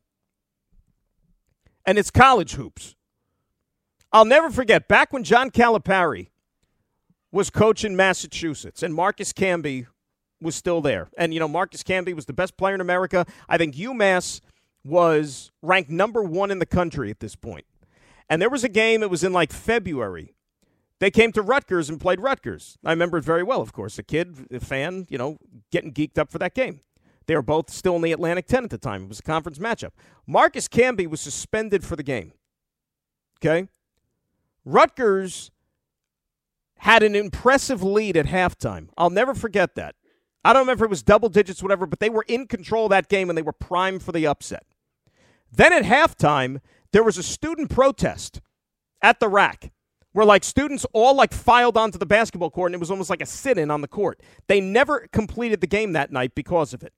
And 1.86 2.00
it's 2.00 2.10
college 2.10 2.54
hoops. 2.54 2.96
I'll 4.12 4.26
never 4.26 4.50
forget 4.50 4.88
back 4.88 5.14
when 5.14 5.24
John 5.24 5.52
Calipari 5.52 6.30
was 7.32 7.52
coaching 7.52 7.96
Massachusetts, 7.96 8.82
and 8.82 8.94
Marcus 8.96 9.34
Camby 9.34 9.86
was 10.42 10.56
still 10.56 10.82
there. 10.82 11.10
And, 11.18 11.32
you 11.32 11.40
know, 11.40 11.48
Marcus 11.48 11.84
Camby 11.84 12.14
was 12.14 12.26
the 12.26 12.34
best 12.34 12.58
player 12.58 12.74
in 12.74 12.82
America. 12.82 13.26
I 13.48 13.58
think 13.58 13.76
UMass 13.76 14.42
was 14.84 15.52
ranked 15.62 15.90
number 15.90 16.24
one 16.24 16.52
in 16.52 16.60
the 16.60 16.66
country 16.66 17.10
at 17.10 17.20
this 17.20 17.36
point. 17.36 17.66
And 18.30 18.42
there 18.42 18.50
was 18.50 18.64
a 18.64 18.70
game, 18.70 19.02
it 19.04 19.10
was 19.10 19.24
in 19.24 19.34
like 19.34 19.52
February. 19.52 20.36
They 21.00 21.12
came 21.12 21.32
to 21.32 21.42
Rutgers 21.42 21.90
and 21.90 22.00
played 22.00 22.20
Rutgers. 22.20 22.78
I 22.84 22.92
remember 22.92 23.18
it 23.18 23.24
very 23.24 23.44
well, 23.44 23.62
of 23.62 23.74
course. 23.74 23.98
A 23.98 24.04
kid, 24.04 24.48
a 24.52 24.60
fan, 24.60 25.08
you 25.10 25.18
know, 25.18 25.38
getting 25.72 25.94
geeked 25.94 26.18
up 26.18 26.30
for 26.30 26.38
that 26.40 26.54
game. 26.54 26.82
They 27.26 27.36
were 27.36 27.42
both 27.42 27.70
still 27.70 27.96
in 27.96 28.02
the 28.02 28.12
Atlantic 28.12 28.48
10 28.48 28.66
at 28.66 28.70
the 28.70 28.78
time. 28.78 29.04
It 29.04 29.10
was 29.10 29.20
a 29.20 29.24
conference 29.24 29.60
matchup. 29.60 29.92
Marcus 30.28 30.68
Camby 30.68 31.08
was 31.08 31.22
suspended 31.22 31.86
for 31.86 31.96
the 31.96 32.04
game. 32.04 32.34
Okay? 33.38 33.70
Rutgers 34.66 35.52
had 36.80 37.04
an 37.04 37.16
impressive 37.16 37.84
lead 37.84 38.18
at 38.18 38.26
halftime. 38.26 38.90
I'll 38.98 39.10
never 39.10 39.34
forget 39.34 39.76
that. 39.76 39.96
I 40.44 40.54
don't 40.54 40.62
remember 40.62 40.86
if 40.86 40.88
it 40.88 40.90
was 40.90 41.04
double 41.04 41.30
digits, 41.30 41.62
whatever, 41.62 41.86
but 41.86 42.00
they 42.00 42.10
were 42.10 42.26
in 42.28 42.48
control 42.48 42.90
that 42.90 43.10
game 43.10 43.30
and 43.30 43.38
they 43.38 43.42
were 43.42 43.54
primed 43.54 44.02
for 44.02 44.12
the 44.12 44.26
upset. 44.26 44.66
Then 45.52 45.74
at 45.74 45.84
halftime, 45.84 46.62
there 46.92 47.04
was 47.04 47.18
a 47.18 47.24
student 47.24 47.70
protest 47.70 48.42
at 49.02 49.20
the 49.20 49.28
RAC 49.28 49.72
where 50.12 50.26
like 50.26 50.44
students 50.44 50.86
all 50.94 51.16
like 51.16 51.34
filed 51.34 51.78
onto 51.78 51.98
the 51.98 52.06
basketball 52.06 52.50
court 52.50 52.70
and 52.70 52.76
it 52.76 52.80
was 52.80 52.92
almost 52.92 53.10
like 53.10 53.22
a 53.22 53.26
sit-in 53.26 53.72
on 53.72 53.82
the 53.82 53.88
court. 53.88 54.22
They 54.48 54.60
never 54.60 55.08
completed 55.12 55.62
the 55.62 55.68
game 55.68 55.94
that 55.94 56.12
night 56.12 56.34
because 56.36 56.74
of 56.74 56.84
it. 56.84 56.94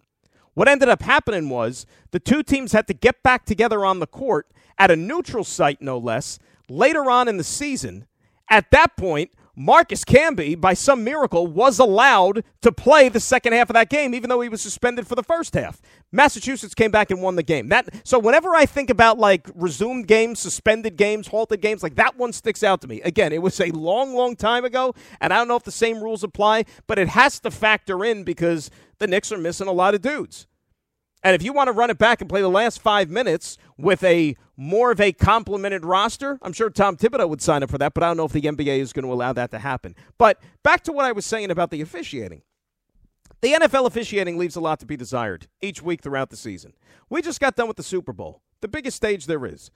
What 0.54 0.68
ended 0.68 0.90
up 0.90 1.02
happening 1.02 1.50
was 1.50 1.86
the 2.12 2.20
two 2.20 2.44
teams 2.44 2.74
had 2.74 2.88
to 2.88 2.94
get 2.94 3.24
back 3.24 3.46
together 3.46 3.86
on 3.86 4.00
the 4.00 4.08
court 4.08 4.48
at 4.78 4.92
a 4.92 4.96
neutral 4.96 5.44
site 5.44 5.82
no 5.82 5.98
less 5.98 6.40
later 6.70 7.10
on 7.10 7.28
in 7.28 7.38
the 7.38 7.44
season. 7.44 8.06
At 8.50 8.72
that 8.72 8.98
point, 8.98 9.32
Marcus 9.64 10.04
Camby, 10.04 10.60
by 10.60 10.74
some 10.74 11.04
miracle, 11.04 11.46
was 11.46 11.78
allowed 11.78 12.44
to 12.62 12.72
play 12.72 13.10
the 13.10 13.20
second 13.20 13.54
half 13.54 13.70
of 13.70 13.76
that 13.76 13.90
game, 13.90 14.16
even 14.16 14.28
though 14.28 14.42
he 14.42 14.50
was 14.50 14.60
suspended 14.60 15.06
for 15.06 15.14
the 15.14 15.22
first 15.22 15.54
half. 15.54 15.80
Massachusetts 16.12 16.74
came 16.74 16.90
back 16.90 17.12
and 17.12 17.22
won 17.22 17.36
the 17.36 17.44
game. 17.44 17.70
That 17.70 17.88
so 18.04 18.18
whenever 18.18 18.56
I 18.56 18.66
think 18.66 18.90
about 18.90 19.20
like 19.20 19.48
resumed 19.54 20.08
games, 20.08 20.40
suspended 20.40 20.98
games, 20.98 21.28
halted 21.28 21.62
games, 21.62 21.84
like 21.84 21.96
that 21.96 22.18
one 22.18 22.34
sticks 22.34 22.64
out 22.64 22.82
to 22.82 22.88
me. 22.88 23.02
Again, 23.02 23.32
it 23.32 23.44
was 23.44 23.60
a 23.62 23.70
long, 23.70 24.16
long 24.16 24.36
time 24.36 24.66
ago, 24.66 24.96
and 25.20 25.32
I 25.32 25.38
don't 25.38 25.48
know 25.48 25.58
if 25.58 25.64
the 25.64 25.72
same 25.72 26.02
rules 26.02 26.24
apply, 26.24 26.66
but 26.88 26.98
it 26.98 27.10
has 27.10 27.40
to 27.42 27.52
factor 27.52 28.04
in 28.04 28.24
because 28.24 28.72
the 28.98 29.06
Knicks 29.06 29.32
are 29.32 29.38
missing 29.38 29.68
a 29.68 29.74
lot 29.74 29.94
of 29.94 30.02
dudes. 30.02 30.48
And 31.24 31.36
if 31.36 31.44
you 31.44 31.54
want 31.54 31.68
to 31.68 31.72
run 31.72 31.90
it 31.90 31.98
back 31.98 32.22
and 32.22 32.30
play 32.30 32.42
the 32.42 32.50
last 32.50 32.82
five 32.82 33.10
minutes 33.10 33.58
with 33.78 34.04
a 34.04 34.36
more 34.58 34.92
of 34.92 35.00
a 35.00 35.12
complemented 35.12 35.86
roster, 35.86 36.40
I'm 36.42 36.54
sure 36.54 36.70
Tom 36.70 36.98
Thibodeau 36.98 37.30
would 37.30 37.42
sign 37.42 37.62
up 37.62 37.70
for 37.70 37.78
that, 37.78 37.94
but 37.94 38.04
I 38.04 38.08
don't 38.08 38.18
know 38.18 38.26
if 38.26 38.32
the 38.32 38.42
NBA 38.42 38.80
is 38.80 38.92
going 38.92 39.06
to 39.06 39.14
allow 39.14 39.34
that 39.34 39.52
to 39.52 39.60
happen. 39.60 39.96
But 40.18 40.42
back 40.64 40.84
to 40.84 40.92
what 40.92 41.06
I 41.06 41.12
was 41.12 41.26
saying 41.26 41.52
about 41.52 41.70
the 41.70 41.82
officiating. 41.82 42.42
The 43.42 43.54
NFL 43.54 43.88
officiating 43.88 44.38
leaves 44.38 44.56
a 44.56 44.62
lot 44.62 44.80
to 44.80 44.86
be 44.86 44.96
desired 44.96 45.48
each 45.62 45.82
week 45.82 46.02
throughout 46.02 46.30
the 46.30 46.38
season. 46.38 46.74
We 47.10 47.22
just 47.22 47.40
got 47.40 47.56
done 47.56 47.68
with 47.68 47.78
the 47.78 47.84
Super 47.84 48.14
Bowl, 48.14 48.42
the 48.62 48.68
biggest 48.68 48.98
stage 48.98 49.26
there 49.26 49.46
is. 49.46 49.72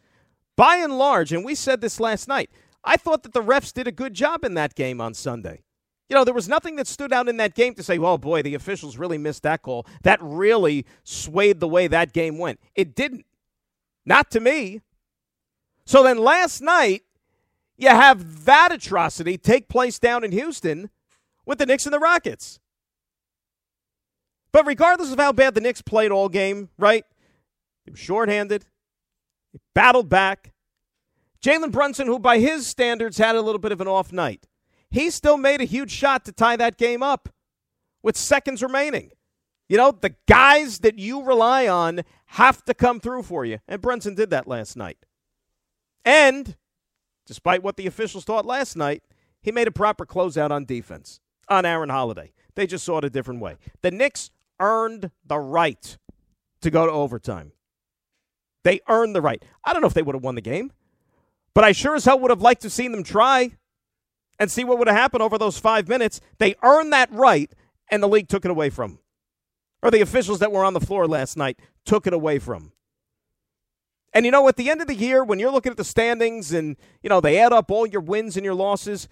By 0.55 0.77
and 0.77 0.97
large, 0.97 1.33
and 1.33 1.43
we 1.43 1.55
said 1.55 1.81
this 1.81 1.99
last 1.99 2.27
night, 2.27 2.49
I 2.83 2.97
thought 2.97 3.23
that 3.23 3.33
the 3.33 3.41
refs 3.41 3.73
did 3.73 3.87
a 3.87 3.91
good 3.91 4.13
job 4.13 4.43
in 4.43 4.53
that 4.53 4.75
game 4.75 5.01
on 5.01 5.13
Sunday. 5.13 5.63
You 6.09 6.15
know, 6.15 6.23
there 6.23 6.33
was 6.33 6.47
nothing 6.47 6.75
that 6.75 6.87
stood 6.87 7.11
out 7.11 7.27
in 7.27 7.37
that 7.37 7.55
game 7.55 7.73
to 7.75 7.83
say, 7.83 7.97
well, 7.97 8.17
boy, 8.17 8.43
the 8.43 8.53
officials 8.53 8.97
really 8.97 9.17
missed 9.17 9.43
that 9.43 9.63
call. 9.63 9.87
That 10.03 10.19
really 10.21 10.85
swayed 11.03 11.59
the 11.59 11.67
way 11.67 11.87
that 11.87 12.13
game 12.13 12.37
went. 12.37 12.59
It 12.75 12.95
didn't. 12.95 13.25
Not 14.05 14.29
to 14.31 14.39
me. 14.39 14.81
So 15.85 16.03
then 16.03 16.17
last 16.19 16.61
night, 16.61 17.03
you 17.77 17.89
have 17.89 18.45
that 18.45 18.71
atrocity 18.71 19.37
take 19.37 19.67
place 19.67 19.97
down 19.97 20.23
in 20.23 20.31
Houston 20.31 20.91
with 21.45 21.57
the 21.57 21.65
Knicks 21.65 21.85
and 21.85 21.93
the 21.93 21.99
Rockets. 21.99 22.59
But 24.51 24.67
regardless 24.67 25.11
of 25.11 25.19
how 25.19 25.31
bad 25.31 25.55
the 25.55 25.61
Knicks 25.61 25.81
played 25.81 26.11
all 26.11 26.29
game, 26.29 26.69
right? 26.77 27.03
They 27.85 27.91
were 27.91 27.97
shorthanded. 27.97 28.65
They 29.53 29.59
battled 29.73 30.07
back. 30.07 30.53
Jalen 31.41 31.71
Brunson, 31.71 32.07
who 32.07 32.19
by 32.19 32.39
his 32.39 32.67
standards 32.67 33.17
had 33.17 33.35
a 33.35 33.41
little 33.41 33.59
bit 33.59 33.71
of 33.71 33.81
an 33.81 33.87
off 33.87 34.13
night 34.13 34.47
he 34.95 35.09
still 35.09 35.35
made 35.35 35.59
a 35.59 35.65
huge 35.65 35.91
shot 35.91 36.23
to 36.23 36.31
tie 36.31 36.55
that 36.55 36.77
game 36.77 37.03
up 37.03 37.27
with 38.01 38.15
seconds 38.15 38.63
remaining. 38.63 39.11
You 39.67 39.75
know, 39.75 39.91
the 39.91 40.15
guys 40.25 40.79
that 40.79 40.97
you 40.97 41.21
rely 41.21 41.67
on 41.67 42.03
have 42.27 42.63
to 42.63 42.73
come 42.73 43.01
through 43.01 43.23
for 43.23 43.43
you. 43.43 43.59
And 43.67 43.81
Brunson 43.81 44.15
did 44.15 44.29
that 44.29 44.47
last 44.47 44.77
night. 44.77 44.97
And 46.05 46.55
despite 47.25 47.61
what 47.61 47.75
the 47.75 47.87
officials 47.87 48.23
thought 48.23 48.45
last 48.45 48.77
night, 48.77 49.03
he 49.41 49.51
made 49.51 49.67
a 49.67 49.71
proper 49.71 50.05
closeout 50.05 50.51
on 50.51 50.63
defense 50.63 51.19
on 51.49 51.65
Aaron 51.65 51.89
Holiday. 51.89 52.31
They 52.55 52.65
just 52.65 52.85
saw 52.85 52.99
it 52.99 53.03
a 53.03 53.09
different 53.09 53.41
way. 53.41 53.57
The 53.81 53.91
Knicks 53.91 54.29
earned 54.61 55.11
the 55.25 55.39
right 55.39 55.97
to 56.61 56.71
go 56.71 56.85
to 56.85 56.91
overtime. 56.93 57.51
They 58.63 58.79
earned 58.87 59.13
the 59.13 59.21
right. 59.21 59.43
I 59.65 59.73
don't 59.73 59.81
know 59.81 59.89
if 59.89 59.93
they 59.93 60.03
would 60.03 60.15
have 60.15 60.23
won 60.23 60.35
the 60.35 60.41
game, 60.41 60.71
but 61.53 61.65
I 61.65 61.73
sure 61.73 61.95
as 61.95 62.05
hell 62.05 62.17
would 62.19 62.31
have 62.31 62.41
liked 62.41 62.61
to 62.61 62.67
have 62.67 62.73
seen 62.73 62.93
them 62.93 63.03
try 63.03 63.57
and 64.39 64.51
see 64.51 64.63
what 64.63 64.77
would 64.79 64.87
have 64.87 64.97
happened 64.97 65.23
over 65.23 65.37
those 65.37 65.57
five 65.57 65.87
minutes. 65.87 66.19
They 66.39 66.55
earned 66.63 66.91
that 66.93 67.11
right, 67.11 67.51
and 67.89 68.01
the 68.03 68.07
league 68.07 68.27
took 68.27 68.45
it 68.45 68.51
away 68.51 68.69
from 68.69 68.91
them. 68.91 68.99
or 69.81 69.91
the 69.91 70.01
officials 70.01 70.39
that 70.39 70.51
were 70.51 70.65
on 70.65 70.73
the 70.73 70.81
floor 70.81 71.07
last 71.07 71.37
night 71.37 71.59
took 71.85 72.07
it 72.07 72.13
away 72.13 72.39
from. 72.39 72.71
And 74.13 74.25
you 74.25 74.31
know, 74.31 74.47
at 74.47 74.55
the 74.55 74.69
end 74.69 74.81
of 74.81 74.87
the 74.87 74.95
year, 74.95 75.23
when 75.23 75.39
you're 75.39 75.51
looking 75.51 75.71
at 75.71 75.77
the 75.77 75.83
standings 75.83 76.53
and, 76.53 76.77
you 77.03 77.09
know, 77.09 77.21
they 77.21 77.37
add 77.37 77.53
up 77.53 77.69
all 77.69 77.85
your 77.85 78.01
wins 78.01 78.35
and 78.37 78.45
your 78.45 78.55
losses, 78.55 79.07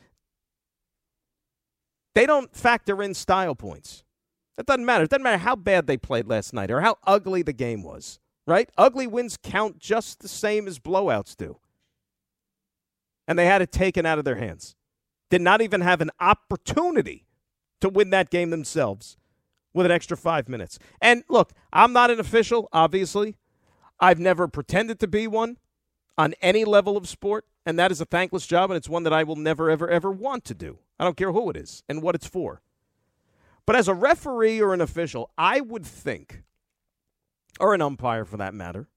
they 2.16 2.26
don't 2.26 2.56
factor 2.56 3.04
in 3.04 3.14
style 3.14 3.54
points. 3.54 4.04
It 4.58 4.66
doesn't 4.66 4.86
matter. 4.86 5.04
It 5.04 5.10
doesn't 5.10 5.24
matter 5.24 5.38
how 5.40 5.56
bad 5.56 5.88
they 5.88 5.98
played 5.98 6.28
last 6.28 6.54
night 6.54 6.72
or 6.72 6.82
how 6.82 6.98
ugly 7.06 7.42
the 7.42 7.54
game 7.54 7.84
was, 7.84 8.20
right? 8.48 8.70
Ugly 8.78 9.08
wins 9.08 9.38
count 9.42 9.78
just 9.80 10.22
the 10.22 10.28
same 10.28 10.68
as 10.68 10.80
blowouts 10.80 11.36
do. 11.36 11.60
And 13.28 13.38
they 13.38 13.46
had 13.46 13.62
it 13.62 13.72
taken 13.72 14.06
out 14.06 14.20
of 14.20 14.26
their 14.26 14.36
hands. 14.36 14.76
Did 15.34 15.42
not 15.42 15.64
even 15.64 15.82
have 15.82 16.00
an 16.00 16.12
opportunity 16.20 17.26
to 17.82 17.90
win 17.90 18.12
that 18.12 18.30
game 18.30 18.52
themselves 18.52 19.18
with 19.74 19.88
an 19.88 19.92
extra 19.92 20.16
five 20.16 20.48
minutes. 20.48 20.78
And 21.02 21.24
look, 21.28 21.54
I'm 21.74 21.92
not 21.92 22.12
an 22.12 22.20
official, 22.20 22.70
obviously. 22.72 23.38
I've 24.00 24.20
never 24.20 24.48
pretended 24.48 25.00
to 25.00 25.08
be 25.08 25.26
one 25.26 25.58
on 26.20 26.36
any 26.40 26.66
level 26.66 26.96
of 26.96 27.10
sport, 27.10 27.46
and 27.66 27.80
that 27.80 27.92
is 27.92 28.00
a 28.00 28.06
thankless 28.06 28.46
job, 28.46 28.70
and 28.70 28.78
it's 28.78 28.88
one 28.88 29.02
that 29.06 29.12
I 29.12 29.24
will 29.24 29.36
never, 29.36 29.72
ever, 29.72 29.90
ever 29.90 30.12
want 30.12 30.46
to 30.46 30.54
do. 30.54 30.78
I 31.00 31.04
don't 31.04 31.18
care 31.18 31.32
who 31.32 31.50
it 31.50 31.58
is 31.58 31.82
and 31.90 32.04
what 32.04 32.14
it's 32.14 32.28
for. 32.28 32.62
But 33.66 33.76
as 33.76 33.88
a 33.88 33.96
referee 33.96 34.62
or 34.62 34.72
an 34.72 34.82
official, 34.82 35.32
I 35.36 35.62
would 35.62 35.84
think, 35.84 36.44
or 37.60 37.74
an 37.74 37.82
umpire 37.82 38.24
for 38.24 38.38
that 38.38 38.54
matter, 38.54 38.88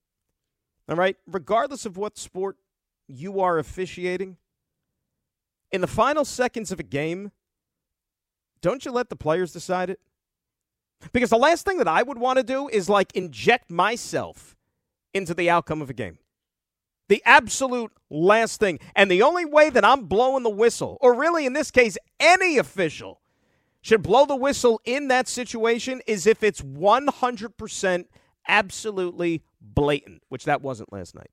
all 0.87 0.97
right, 0.97 1.16
regardless 1.26 1.87
of 1.87 1.97
what 1.97 2.19
sport 2.19 2.59
you 3.09 3.40
are 3.40 3.57
officiating, 3.57 4.37
in 5.73 5.80
the 5.80 5.87
final 5.87 6.25
seconds 6.25 6.73
of 6.73 6.80
a 6.80 6.85
game, 6.85 7.32
don't 8.62 8.85
you 8.85 8.92
let 8.92 9.11
the 9.11 9.16
players 9.16 9.52
decide 9.52 9.90
it? 9.90 10.00
Because 11.12 11.30
the 11.30 11.37
last 11.37 11.64
thing 11.64 11.78
that 11.78 11.88
I 11.88 12.02
would 12.02 12.18
want 12.18 12.38
to 12.38 12.42
do 12.42 12.68
is 12.68 12.88
like 12.88 13.14
inject 13.14 13.70
myself 13.70 14.56
into 15.12 15.35
the 15.35 15.50
outcome 15.50 15.82
of 15.82 15.90
a 15.90 15.94
game. 15.94 16.18
The 17.08 17.23
absolute 17.25 17.92
last 18.11 18.58
thing. 18.58 18.78
And 18.94 19.11
the 19.11 19.23
only 19.23 19.44
way 19.44 19.70
that 19.70 19.85
I'm 19.85 20.06
blowing 20.06 20.42
the 20.42 20.50
whistle, 20.50 20.99
or 21.00 21.14
really 21.14 21.46
in 21.46 21.52
this 21.52 21.70
case, 21.70 21.96
any 22.18 22.58
official 22.58 23.20
should 23.82 24.02
blow 24.02 24.26
the 24.26 24.35
whistle 24.35 24.80
in 24.85 25.08
that 25.08 25.28
situation, 25.28 26.00
is 26.06 26.26
if 26.26 26.42
it's 26.42 26.61
100% 26.61 28.04
absolutely 28.49 29.42
blatant, 29.61 30.23
which 30.28 30.44
that 30.44 30.62
wasn't 30.62 30.92
last 30.92 31.14
night. 31.14 31.30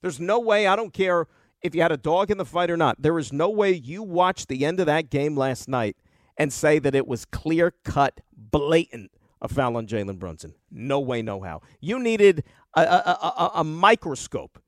There's 0.00 0.20
no 0.20 0.38
way, 0.40 0.66
I 0.66 0.76
don't 0.76 0.94
care 0.94 1.26
if 1.62 1.74
you 1.74 1.82
had 1.82 1.92
a 1.92 1.96
dog 1.96 2.30
in 2.30 2.38
the 2.38 2.44
fight 2.44 2.70
or 2.70 2.76
not, 2.76 3.00
there 3.00 3.18
is 3.18 3.32
no 3.32 3.48
way 3.50 3.72
you 3.72 4.02
watched 4.02 4.48
the 4.48 4.64
end 4.64 4.80
of 4.80 4.86
that 4.86 5.10
game 5.10 5.36
last 5.36 5.68
night 5.68 5.96
and 6.36 6.52
say 6.52 6.78
that 6.78 6.94
it 6.94 7.06
was 7.06 7.24
clear 7.24 7.74
cut, 7.84 8.20
blatant 8.34 9.10
a 9.42 9.48
foul 9.48 9.76
on 9.76 9.86
Jalen 9.86 10.18
Brunson. 10.18 10.54
No 10.70 11.00
way, 11.00 11.22
no 11.22 11.40
how. 11.40 11.62
You 11.80 11.98
needed 11.98 12.44
a, 12.74 12.80
a, 12.80 12.84
a, 12.84 13.50
a, 13.56 13.64
microscope 13.64 14.58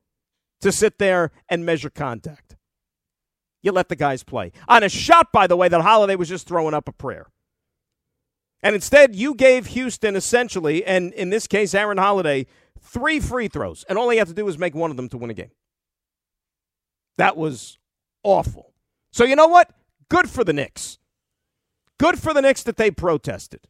to 0.60 0.72
sit 0.72 0.98
there 0.98 1.30
and 1.48 1.66
measure 1.66 1.90
contact. 1.90 2.56
You 3.62 3.72
let 3.72 3.88
the 3.88 3.96
guys 3.96 4.22
play. 4.24 4.52
On 4.68 4.82
a 4.82 4.88
shot, 4.88 5.30
by 5.32 5.46
the 5.46 5.56
way, 5.56 5.68
that 5.68 5.82
Holiday 5.82 6.16
was 6.16 6.28
just 6.28 6.48
throwing 6.48 6.74
up 6.74 6.88
a 6.88 6.92
prayer. 6.92 7.26
And 8.62 8.74
instead, 8.74 9.14
you 9.14 9.34
gave 9.34 9.66
Houston 9.66 10.16
essentially, 10.16 10.84
and 10.84 11.12
in 11.14 11.30
this 11.30 11.46
case, 11.46 11.74
Aaron 11.74 11.98
Holiday, 11.98 12.46
three 12.80 13.20
free 13.20 13.48
throws, 13.48 13.84
and 13.88 13.98
all 13.98 14.08
he 14.08 14.18
had 14.18 14.28
to 14.28 14.34
do 14.34 14.44
was 14.44 14.58
make 14.58 14.74
one 14.74 14.90
of 14.90 14.96
them 14.96 15.08
to 15.10 15.18
win 15.18 15.30
a 15.30 15.34
game. 15.34 15.50
That 17.18 17.36
was 17.36 17.78
awful. 18.22 18.72
So, 19.12 19.24
you 19.24 19.36
know 19.36 19.48
what? 19.48 19.70
Good 20.08 20.28
for 20.28 20.44
the 20.44 20.52
Knicks. 20.52 20.98
Good 21.98 22.18
for 22.18 22.34
the 22.34 22.42
Knicks 22.42 22.62
that 22.64 22.76
they 22.76 22.90
protested. 22.90 23.68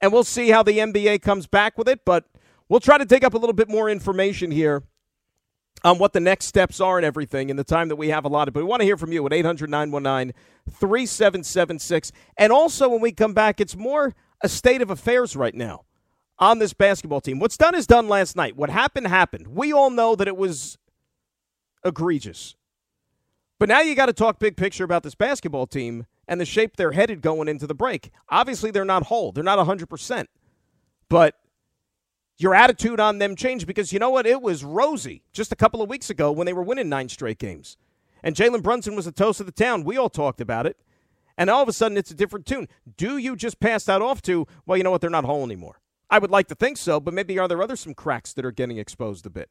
And 0.00 0.12
we'll 0.12 0.24
see 0.24 0.50
how 0.50 0.62
the 0.62 0.78
NBA 0.78 1.22
comes 1.22 1.46
back 1.46 1.78
with 1.78 1.88
it, 1.88 2.04
but 2.04 2.24
we'll 2.68 2.80
try 2.80 2.98
to 2.98 3.04
dig 3.04 3.24
up 3.24 3.34
a 3.34 3.38
little 3.38 3.54
bit 3.54 3.68
more 3.68 3.88
information 3.88 4.50
here 4.50 4.82
on 5.82 5.98
what 5.98 6.12
the 6.12 6.20
next 6.20 6.46
steps 6.46 6.80
are 6.80 6.96
and 6.96 7.04
everything 7.04 7.50
in 7.50 7.56
the 7.56 7.64
time 7.64 7.88
that 7.88 7.96
we 7.96 8.08
have 8.08 8.24
allotted. 8.24 8.52
But 8.52 8.60
we 8.60 8.68
want 8.68 8.80
to 8.80 8.86
hear 8.86 8.96
from 8.96 9.12
you 9.12 9.24
at 9.26 9.32
800 9.32 9.70
919 9.70 10.34
3776. 10.70 12.12
And 12.36 12.52
also, 12.52 12.88
when 12.88 13.00
we 13.00 13.12
come 13.12 13.34
back, 13.34 13.60
it's 13.60 13.76
more 13.76 14.14
a 14.42 14.48
state 14.48 14.82
of 14.82 14.90
affairs 14.90 15.36
right 15.36 15.54
now 15.54 15.84
on 16.38 16.58
this 16.58 16.72
basketball 16.72 17.20
team. 17.20 17.38
What's 17.38 17.56
done 17.56 17.74
is 17.74 17.86
done 17.86 18.08
last 18.08 18.34
night. 18.36 18.56
What 18.56 18.70
happened, 18.70 19.06
happened. 19.06 19.48
We 19.48 19.72
all 19.72 19.90
know 19.90 20.16
that 20.16 20.26
it 20.26 20.36
was 20.36 20.78
egregious. 21.84 22.56
But 23.58 23.68
now 23.68 23.80
you 23.80 23.94
got 23.94 24.06
to 24.06 24.12
talk 24.12 24.38
big 24.38 24.56
picture 24.56 24.84
about 24.84 25.02
this 25.02 25.14
basketball 25.14 25.66
team 25.66 26.06
and 26.26 26.40
the 26.40 26.44
shape 26.44 26.76
they're 26.76 26.92
headed 26.92 27.20
going 27.22 27.48
into 27.48 27.66
the 27.66 27.74
break. 27.74 28.10
Obviously, 28.28 28.70
they're 28.70 28.84
not 28.84 29.04
whole, 29.04 29.32
they're 29.32 29.44
not 29.44 29.64
100%. 29.64 30.26
But 31.08 31.34
your 32.36 32.54
attitude 32.54 32.98
on 32.98 33.18
them 33.18 33.36
changed 33.36 33.66
because 33.66 33.92
you 33.92 33.98
know 33.98 34.10
what? 34.10 34.26
It 34.26 34.42
was 34.42 34.64
rosy 34.64 35.22
just 35.32 35.52
a 35.52 35.56
couple 35.56 35.82
of 35.82 35.88
weeks 35.88 36.10
ago 36.10 36.32
when 36.32 36.46
they 36.46 36.52
were 36.52 36.62
winning 36.62 36.88
nine 36.88 37.08
straight 37.08 37.38
games. 37.38 37.76
And 38.22 38.34
Jalen 38.34 38.62
Brunson 38.62 38.96
was 38.96 39.04
the 39.04 39.12
toast 39.12 39.38
of 39.40 39.46
the 39.46 39.52
town. 39.52 39.84
We 39.84 39.98
all 39.98 40.08
talked 40.08 40.40
about 40.40 40.66
it. 40.66 40.78
And 41.36 41.50
all 41.50 41.62
of 41.62 41.68
a 41.68 41.72
sudden, 41.72 41.96
it's 41.98 42.10
a 42.10 42.14
different 42.14 42.46
tune. 42.46 42.68
Do 42.96 43.18
you 43.18 43.36
just 43.36 43.60
pass 43.60 43.84
that 43.84 44.00
off 44.00 44.22
to, 44.22 44.46
well, 44.66 44.78
you 44.78 44.84
know 44.84 44.90
what? 44.90 45.00
They're 45.00 45.10
not 45.10 45.24
whole 45.24 45.44
anymore. 45.44 45.80
I 46.08 46.18
would 46.18 46.30
like 46.30 46.46
to 46.48 46.54
think 46.54 46.76
so, 46.76 47.00
but 47.00 47.12
maybe 47.12 47.38
are 47.38 47.48
there 47.48 47.62
other 47.62 47.76
some 47.76 47.94
cracks 47.94 48.32
that 48.34 48.44
are 48.44 48.52
getting 48.52 48.78
exposed 48.78 49.26
a 49.26 49.30
bit? 49.30 49.50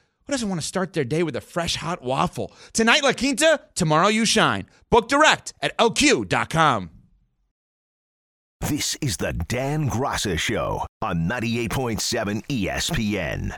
who 0.25 0.31
doesn't 0.31 0.49
want 0.49 0.61
to 0.61 0.67
start 0.67 0.93
their 0.93 1.03
day 1.03 1.23
with 1.23 1.35
a 1.35 1.41
fresh 1.41 1.75
hot 1.75 2.01
waffle? 2.01 2.53
Tonight, 2.73 3.03
La 3.03 3.13
Quinta, 3.13 3.61
tomorrow, 3.75 4.07
you 4.07 4.25
shine. 4.25 4.65
Book 4.89 5.07
direct 5.07 5.53
at 5.61 5.77
lq.com. 5.77 6.89
This 8.61 8.95
is 9.01 9.17
the 9.17 9.33
Dan 9.33 9.89
Graca 9.89 10.37
Show 10.37 10.85
on 11.01 11.27
98.7 11.27 12.45
ESPN. 12.47 13.57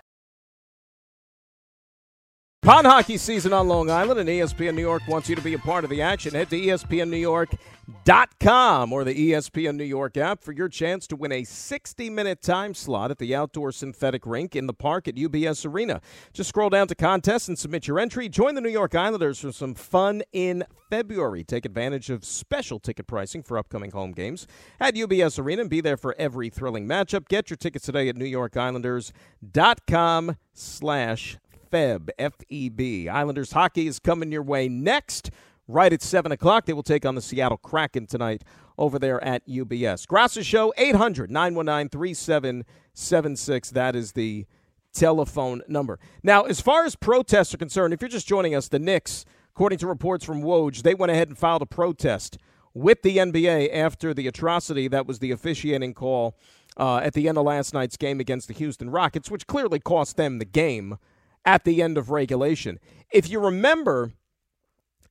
Pond 2.63 2.87
hockey 2.87 3.17
season 3.17 3.51
on 3.51 3.67
Long 3.67 3.89
Island, 3.89 4.21
and 4.21 4.29
ESPN 4.29 4.73
New 4.73 4.81
York 4.81 5.05
wants 5.05 5.27
you 5.27 5.35
to 5.35 5.41
be 5.41 5.53
a 5.53 5.59
part 5.59 5.83
of 5.83 5.89
the 5.89 6.01
action. 6.01 6.33
Head 6.33 6.49
to 6.51 6.57
ESPNNewYork.com 6.57 8.93
or 8.93 9.03
the 9.03 9.13
ESPN 9.13 9.75
New 9.75 9.83
York 9.83 10.15
app 10.15 10.41
for 10.41 10.53
your 10.53 10.69
chance 10.69 11.05
to 11.07 11.17
win 11.17 11.33
a 11.33 11.43
60 11.43 12.09
minute 12.09 12.41
time 12.41 12.73
slot 12.73 13.11
at 13.11 13.17
the 13.17 13.35
outdoor 13.35 13.73
synthetic 13.73 14.25
rink 14.25 14.55
in 14.55 14.67
the 14.67 14.73
park 14.73 15.09
at 15.09 15.15
UBS 15.15 15.69
Arena. 15.69 15.99
Just 16.31 16.47
scroll 16.47 16.69
down 16.69 16.87
to 16.87 16.95
contest 16.95 17.49
and 17.49 17.59
submit 17.59 17.85
your 17.85 17.99
entry. 17.99 18.29
Join 18.29 18.55
the 18.55 18.61
New 18.61 18.69
York 18.69 18.95
Islanders 18.95 19.39
for 19.39 19.51
some 19.51 19.75
fun 19.75 20.23
in 20.31 20.63
February. 20.89 21.43
Take 21.43 21.65
advantage 21.65 22.09
of 22.09 22.23
special 22.23 22.79
ticket 22.79 23.07
pricing 23.07 23.43
for 23.43 23.57
upcoming 23.57 23.91
home 23.91 24.13
games 24.13 24.47
at 24.79 24.95
UBS 24.95 25.37
Arena 25.37 25.63
and 25.63 25.69
be 25.69 25.81
there 25.81 25.97
for 25.97 26.15
every 26.17 26.49
thrilling 26.49 26.87
matchup. 26.87 27.27
Get 27.27 27.49
your 27.49 27.57
tickets 27.57 27.87
today 27.87 28.07
at 28.07 28.15
NewYorkIslanders.com 28.15 30.37
slash 30.53 31.37
Feb, 31.73 32.09
F 32.19 32.33
E 32.49 32.69
B. 32.69 33.09
Islanders 33.09 33.51
hockey 33.51 33.87
is 33.87 33.97
coming 33.97 34.31
your 34.31 34.43
way 34.43 34.69
next, 34.69 35.31
right 35.67 35.91
at 35.91 36.03
7 36.03 36.31
o'clock. 36.31 36.65
They 36.65 36.73
will 36.73 36.83
take 36.83 37.03
on 37.03 37.15
the 37.15 37.21
Seattle 37.21 37.57
Kraken 37.57 38.05
tonight 38.05 38.43
over 38.77 38.99
there 38.99 39.23
at 39.23 39.47
UBS. 39.47 40.05
Graca 40.05 40.43
Show, 40.43 40.71
800 40.77 41.31
919 41.31 41.89
3776. 41.89 43.71
That 43.71 43.95
is 43.95 44.11
the 44.11 44.45
telephone 44.93 45.63
number. 45.67 45.99
Now, 46.21 46.43
as 46.43 46.61
far 46.61 46.85
as 46.85 46.95
protests 46.95 47.55
are 47.55 47.57
concerned, 47.57 47.91
if 47.91 48.01
you're 48.01 48.09
just 48.09 48.27
joining 48.27 48.53
us, 48.53 48.67
the 48.67 48.77
Knicks, 48.77 49.25
according 49.55 49.79
to 49.79 49.87
reports 49.87 50.23
from 50.23 50.43
Woj, 50.43 50.83
they 50.83 50.93
went 50.93 51.11
ahead 51.11 51.27
and 51.27 51.37
filed 51.37 51.63
a 51.63 51.65
protest 51.65 52.37
with 52.75 53.01
the 53.01 53.17
NBA 53.17 53.73
after 53.73 54.13
the 54.13 54.27
atrocity 54.27 54.87
that 54.89 55.07
was 55.07 55.17
the 55.19 55.31
officiating 55.31 55.95
call 55.95 56.37
uh, 56.77 56.97
at 56.97 57.13
the 57.13 57.27
end 57.27 57.39
of 57.39 57.45
last 57.45 57.73
night's 57.73 57.97
game 57.97 58.19
against 58.19 58.47
the 58.47 58.53
Houston 58.53 58.91
Rockets, 58.91 59.31
which 59.31 59.47
clearly 59.47 59.79
cost 59.79 60.17
them 60.17 60.37
the 60.37 60.45
game 60.45 60.99
at 61.45 61.63
the 61.63 61.81
end 61.81 61.97
of 61.97 62.09
regulation. 62.09 62.79
If 63.11 63.29
you 63.29 63.39
remember, 63.39 64.13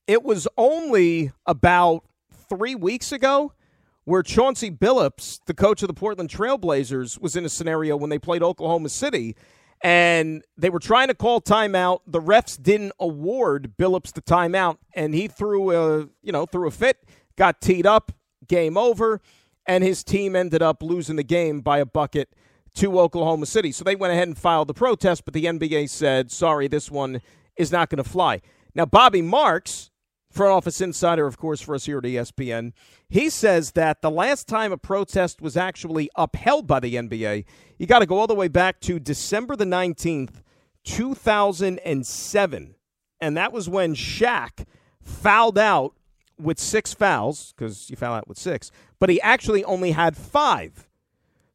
it 0.06 0.22
was 0.22 0.48
only 0.56 1.32
about 1.46 2.04
three 2.48 2.74
weeks 2.74 3.12
ago 3.12 3.52
where 4.04 4.22
Chauncey 4.22 4.70
Billups, 4.70 5.40
the 5.46 5.54
coach 5.54 5.82
of 5.82 5.88
the 5.88 5.94
Portland 5.94 6.28
Trailblazers, 6.28 7.20
was 7.20 7.36
in 7.36 7.44
a 7.44 7.48
scenario 7.48 7.96
when 7.96 8.10
they 8.10 8.18
played 8.18 8.42
Oklahoma 8.42 8.88
City 8.88 9.36
and 9.82 10.44
they 10.56 10.70
were 10.70 10.78
trying 10.78 11.08
to 11.08 11.14
call 11.14 11.40
timeout. 11.40 12.00
The 12.06 12.20
refs 12.20 12.60
didn't 12.60 12.92
award 13.00 13.74
Billups 13.78 14.12
the 14.12 14.22
timeout, 14.22 14.78
and 14.94 15.14
he 15.14 15.28
threw 15.28 15.72
a 15.72 16.08
you 16.22 16.32
know 16.32 16.46
threw 16.46 16.68
a 16.68 16.70
fit, 16.70 16.98
got 17.36 17.60
teed 17.60 17.84
up, 17.84 18.12
game 18.46 18.76
over, 18.76 19.20
and 19.66 19.82
his 19.82 20.04
team 20.04 20.36
ended 20.36 20.62
up 20.62 20.82
losing 20.82 21.16
the 21.16 21.24
game 21.24 21.60
by 21.60 21.78
a 21.78 21.86
bucket 21.86 22.28
to 22.74 22.98
Oklahoma 23.00 23.46
City. 23.46 23.72
So 23.72 23.84
they 23.84 23.96
went 23.96 24.12
ahead 24.12 24.28
and 24.28 24.38
filed 24.38 24.68
the 24.68 24.74
protest, 24.74 25.24
but 25.24 25.34
the 25.34 25.44
NBA 25.44 25.88
said, 25.88 26.30
sorry, 26.30 26.68
this 26.68 26.90
one 26.90 27.20
is 27.56 27.70
not 27.70 27.90
going 27.90 28.02
to 28.02 28.08
fly. 28.08 28.40
Now, 28.74 28.86
Bobby 28.86 29.20
Marks, 29.20 29.90
front 30.30 30.52
office 30.52 30.80
insider, 30.80 31.26
of 31.26 31.36
course, 31.36 31.60
for 31.60 31.74
us 31.74 31.84
here 31.84 31.98
at 31.98 32.04
ESPN, 32.04 32.72
he 33.08 33.28
says 33.28 33.72
that 33.72 34.00
the 34.00 34.10
last 34.10 34.48
time 34.48 34.72
a 34.72 34.78
protest 34.78 35.42
was 35.42 35.56
actually 35.56 36.08
upheld 36.16 36.66
by 36.66 36.80
the 36.80 36.94
NBA, 36.94 37.44
you 37.78 37.86
got 37.86 37.98
to 37.98 38.06
go 38.06 38.18
all 38.18 38.26
the 38.26 38.34
way 38.34 38.48
back 38.48 38.80
to 38.80 38.98
December 38.98 39.54
the 39.54 39.66
19th, 39.66 40.40
2007. 40.84 42.74
And 43.20 43.36
that 43.36 43.52
was 43.52 43.68
when 43.68 43.94
Shaq 43.94 44.64
fouled 45.02 45.58
out 45.58 45.94
with 46.38 46.58
six 46.58 46.94
fouls, 46.94 47.52
because 47.52 47.90
you 47.90 47.96
foul 47.96 48.14
out 48.14 48.26
with 48.26 48.38
six, 48.38 48.70
but 48.98 49.10
he 49.10 49.20
actually 49.20 49.62
only 49.64 49.92
had 49.92 50.16
five. 50.16 50.88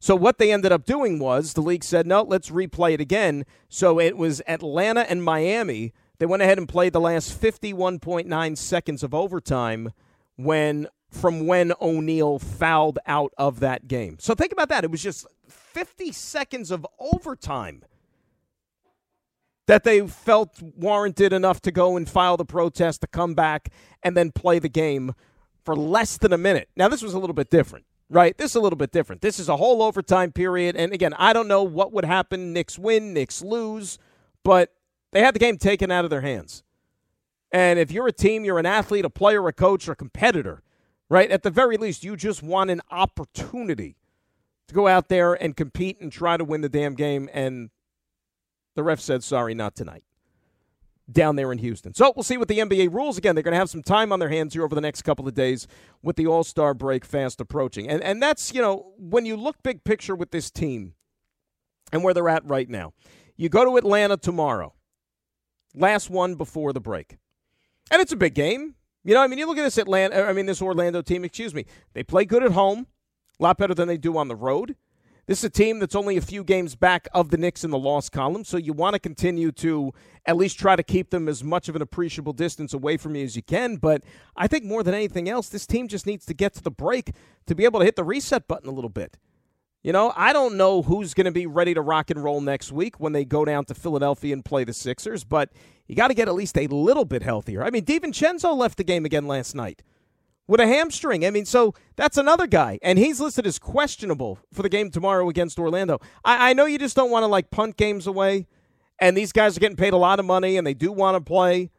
So 0.00 0.14
what 0.14 0.38
they 0.38 0.52
ended 0.52 0.72
up 0.72 0.84
doing 0.84 1.18
was 1.18 1.54
the 1.54 1.60
league 1.60 1.82
said, 1.82 2.06
no, 2.06 2.22
let's 2.22 2.50
replay 2.50 2.92
it 2.94 3.00
again. 3.00 3.44
So 3.68 3.98
it 3.98 4.16
was 4.16 4.40
Atlanta 4.46 5.10
and 5.10 5.22
Miami. 5.22 5.92
They 6.18 6.26
went 6.26 6.42
ahead 6.42 6.58
and 6.58 6.68
played 6.68 6.92
the 6.92 7.00
last 7.00 7.40
51.9 7.40 8.56
seconds 8.56 9.02
of 9.02 9.14
overtime 9.14 9.92
when 10.36 10.88
from 11.10 11.46
when 11.46 11.72
O'Neal 11.80 12.38
fouled 12.38 12.98
out 13.06 13.32
of 13.38 13.60
that 13.60 13.88
game. 13.88 14.18
So 14.20 14.34
think 14.34 14.52
about 14.52 14.68
that. 14.68 14.84
It 14.84 14.90
was 14.90 15.02
just 15.02 15.26
50 15.48 16.12
seconds 16.12 16.70
of 16.70 16.86
overtime 16.98 17.82
that 19.66 19.84
they 19.84 20.06
felt 20.06 20.60
warranted 20.60 21.32
enough 21.32 21.60
to 21.62 21.70
go 21.70 21.96
and 21.96 22.08
file 22.08 22.36
the 22.36 22.44
protest 22.44 23.00
to 23.00 23.06
come 23.06 23.34
back 23.34 23.70
and 24.02 24.16
then 24.16 24.32
play 24.32 24.58
the 24.58 24.68
game 24.68 25.14
for 25.64 25.74
less 25.74 26.18
than 26.18 26.32
a 26.32 26.38
minute. 26.38 26.68
Now 26.76 26.88
this 26.88 27.02
was 27.02 27.14
a 27.14 27.18
little 27.18 27.34
bit 27.34 27.50
different 27.50 27.86
right? 28.10 28.36
This 28.36 28.52
is 28.52 28.56
a 28.56 28.60
little 28.60 28.76
bit 28.76 28.92
different. 28.92 29.22
This 29.22 29.38
is 29.38 29.48
a 29.48 29.56
whole 29.56 29.82
overtime 29.82 30.32
period. 30.32 30.76
And 30.76 30.92
again, 30.92 31.14
I 31.14 31.32
don't 31.32 31.48
know 31.48 31.62
what 31.62 31.92
would 31.92 32.04
happen. 32.04 32.52
Knicks 32.52 32.78
win, 32.78 33.12
Knicks 33.12 33.42
lose, 33.42 33.98
but 34.42 34.72
they 35.12 35.20
had 35.20 35.34
the 35.34 35.38
game 35.38 35.58
taken 35.58 35.90
out 35.90 36.04
of 36.04 36.10
their 36.10 36.20
hands. 36.20 36.62
And 37.50 37.78
if 37.78 37.90
you're 37.90 38.06
a 38.06 38.12
team, 38.12 38.44
you're 38.44 38.58
an 38.58 38.66
athlete, 38.66 39.04
a 39.04 39.10
player, 39.10 39.46
a 39.48 39.52
coach, 39.52 39.88
or 39.88 39.92
a 39.92 39.96
competitor, 39.96 40.62
right? 41.08 41.30
At 41.30 41.42
the 41.42 41.50
very 41.50 41.76
least, 41.76 42.04
you 42.04 42.16
just 42.16 42.42
want 42.42 42.70
an 42.70 42.82
opportunity 42.90 43.96
to 44.68 44.74
go 44.74 44.86
out 44.86 45.08
there 45.08 45.32
and 45.32 45.56
compete 45.56 45.98
and 46.00 46.12
try 46.12 46.36
to 46.36 46.44
win 46.44 46.60
the 46.60 46.68
damn 46.68 46.94
game. 46.94 47.30
And 47.32 47.70
the 48.74 48.82
ref 48.82 49.00
said, 49.00 49.24
sorry, 49.24 49.54
not 49.54 49.74
tonight 49.74 50.04
down 51.10 51.36
there 51.36 51.52
in 51.52 51.58
Houston. 51.58 51.94
So 51.94 52.12
we'll 52.14 52.22
see 52.22 52.36
what 52.36 52.48
the 52.48 52.58
NBA 52.58 52.92
rules. 52.92 53.16
Again, 53.16 53.34
they're 53.34 53.42
going 53.42 53.52
to 53.52 53.58
have 53.58 53.70
some 53.70 53.82
time 53.82 54.12
on 54.12 54.20
their 54.20 54.28
hands 54.28 54.52
here 54.52 54.64
over 54.64 54.74
the 54.74 54.80
next 54.80 55.02
couple 55.02 55.26
of 55.26 55.34
days 55.34 55.66
with 56.02 56.16
the 56.16 56.26
All 56.26 56.44
Star 56.44 56.74
break 56.74 57.04
fast 57.04 57.40
approaching. 57.40 57.88
And, 57.88 58.02
and 58.02 58.22
that's, 58.22 58.52
you 58.52 58.60
know, 58.60 58.92
when 58.98 59.24
you 59.24 59.36
look 59.36 59.62
big 59.62 59.84
picture 59.84 60.14
with 60.14 60.30
this 60.30 60.50
team 60.50 60.94
and 61.92 62.04
where 62.04 62.12
they're 62.12 62.28
at 62.28 62.44
right 62.44 62.68
now, 62.68 62.92
you 63.36 63.48
go 63.48 63.64
to 63.64 63.76
Atlanta 63.76 64.16
tomorrow, 64.16 64.74
last 65.74 66.10
one 66.10 66.34
before 66.34 66.72
the 66.72 66.80
break. 66.80 67.16
And 67.90 68.02
it's 68.02 68.12
a 68.12 68.16
big 68.16 68.34
game. 68.34 68.74
You 69.04 69.14
know, 69.14 69.22
I 69.22 69.26
mean, 69.26 69.38
you 69.38 69.46
look 69.46 69.56
at 69.56 69.62
this 69.62 69.78
Atlanta, 69.78 70.24
I 70.24 70.32
mean, 70.32 70.46
this 70.46 70.60
Orlando 70.60 71.00
team, 71.00 71.24
excuse 71.24 71.54
me, 71.54 71.64
they 71.94 72.02
play 72.02 72.26
good 72.26 72.42
at 72.42 72.52
home, 72.52 72.86
a 73.40 73.42
lot 73.42 73.56
better 73.56 73.74
than 73.74 73.88
they 73.88 73.96
do 73.96 74.18
on 74.18 74.28
the 74.28 74.36
road. 74.36 74.76
This 75.28 75.40
is 75.40 75.44
a 75.44 75.50
team 75.50 75.78
that's 75.78 75.94
only 75.94 76.16
a 76.16 76.22
few 76.22 76.42
games 76.42 76.74
back 76.74 77.06
of 77.12 77.28
the 77.28 77.36
Knicks 77.36 77.62
in 77.62 77.70
the 77.70 77.78
loss 77.78 78.08
column, 78.08 78.44
so 78.44 78.56
you 78.56 78.72
want 78.72 78.94
to 78.94 78.98
continue 78.98 79.52
to 79.52 79.92
at 80.24 80.38
least 80.38 80.58
try 80.58 80.74
to 80.74 80.82
keep 80.82 81.10
them 81.10 81.28
as 81.28 81.44
much 81.44 81.68
of 81.68 81.76
an 81.76 81.82
appreciable 81.82 82.32
distance 82.32 82.72
away 82.72 82.96
from 82.96 83.14
you 83.14 83.26
as 83.26 83.36
you 83.36 83.42
can. 83.42 83.76
But 83.76 84.04
I 84.36 84.46
think 84.46 84.64
more 84.64 84.82
than 84.82 84.94
anything 84.94 85.28
else, 85.28 85.50
this 85.50 85.66
team 85.66 85.86
just 85.86 86.06
needs 86.06 86.24
to 86.24 86.34
get 86.34 86.54
to 86.54 86.62
the 86.62 86.70
break 86.70 87.12
to 87.44 87.54
be 87.54 87.66
able 87.66 87.80
to 87.80 87.84
hit 87.84 87.96
the 87.96 88.04
reset 88.04 88.48
button 88.48 88.70
a 88.70 88.72
little 88.72 88.88
bit. 88.88 89.18
You 89.82 89.92
know, 89.92 90.14
I 90.16 90.32
don't 90.32 90.56
know 90.56 90.80
who's 90.80 91.12
going 91.12 91.26
to 91.26 91.30
be 91.30 91.44
ready 91.46 91.74
to 91.74 91.82
rock 91.82 92.08
and 92.08 92.24
roll 92.24 92.40
next 92.40 92.72
week 92.72 92.98
when 92.98 93.12
they 93.12 93.26
go 93.26 93.44
down 93.44 93.66
to 93.66 93.74
Philadelphia 93.74 94.32
and 94.32 94.42
play 94.42 94.64
the 94.64 94.72
Sixers, 94.72 95.24
but 95.24 95.52
you 95.88 95.94
got 95.94 96.08
to 96.08 96.14
get 96.14 96.28
at 96.28 96.34
least 96.34 96.56
a 96.56 96.68
little 96.68 97.04
bit 97.04 97.22
healthier. 97.22 97.62
I 97.62 97.68
mean, 97.68 97.84
DiVincenzo 97.84 98.56
left 98.56 98.78
the 98.78 98.84
game 98.84 99.04
again 99.04 99.26
last 99.26 99.54
night 99.54 99.82
with 100.48 100.60
a 100.60 100.66
hamstring. 100.66 101.24
I 101.24 101.30
mean, 101.30 101.44
so 101.44 101.74
that's 101.94 102.16
another 102.16 102.48
guy, 102.48 102.80
and 102.82 102.98
he's 102.98 103.20
listed 103.20 103.46
as 103.46 103.60
questionable 103.60 104.40
for 104.52 104.62
the 104.62 104.68
game 104.68 104.90
tomorrow 104.90 105.28
against 105.28 105.58
Orlando. 105.60 106.00
I, 106.24 106.50
I 106.50 106.52
know 106.54 106.64
you 106.64 106.78
just 106.78 106.96
don't 106.96 107.10
want 107.10 107.22
to 107.22 107.28
like 107.28 107.52
punt 107.52 107.76
games 107.76 108.08
away, 108.08 108.48
and 108.98 109.16
these 109.16 109.30
guys 109.30 109.56
are 109.56 109.60
getting 109.60 109.76
paid 109.76 109.92
a 109.92 109.98
lot 109.98 110.18
of 110.18 110.24
money, 110.24 110.56
and 110.56 110.66
they 110.66 110.74
do 110.74 110.90
want 110.90 111.14
to 111.16 111.20
play. 111.20 111.70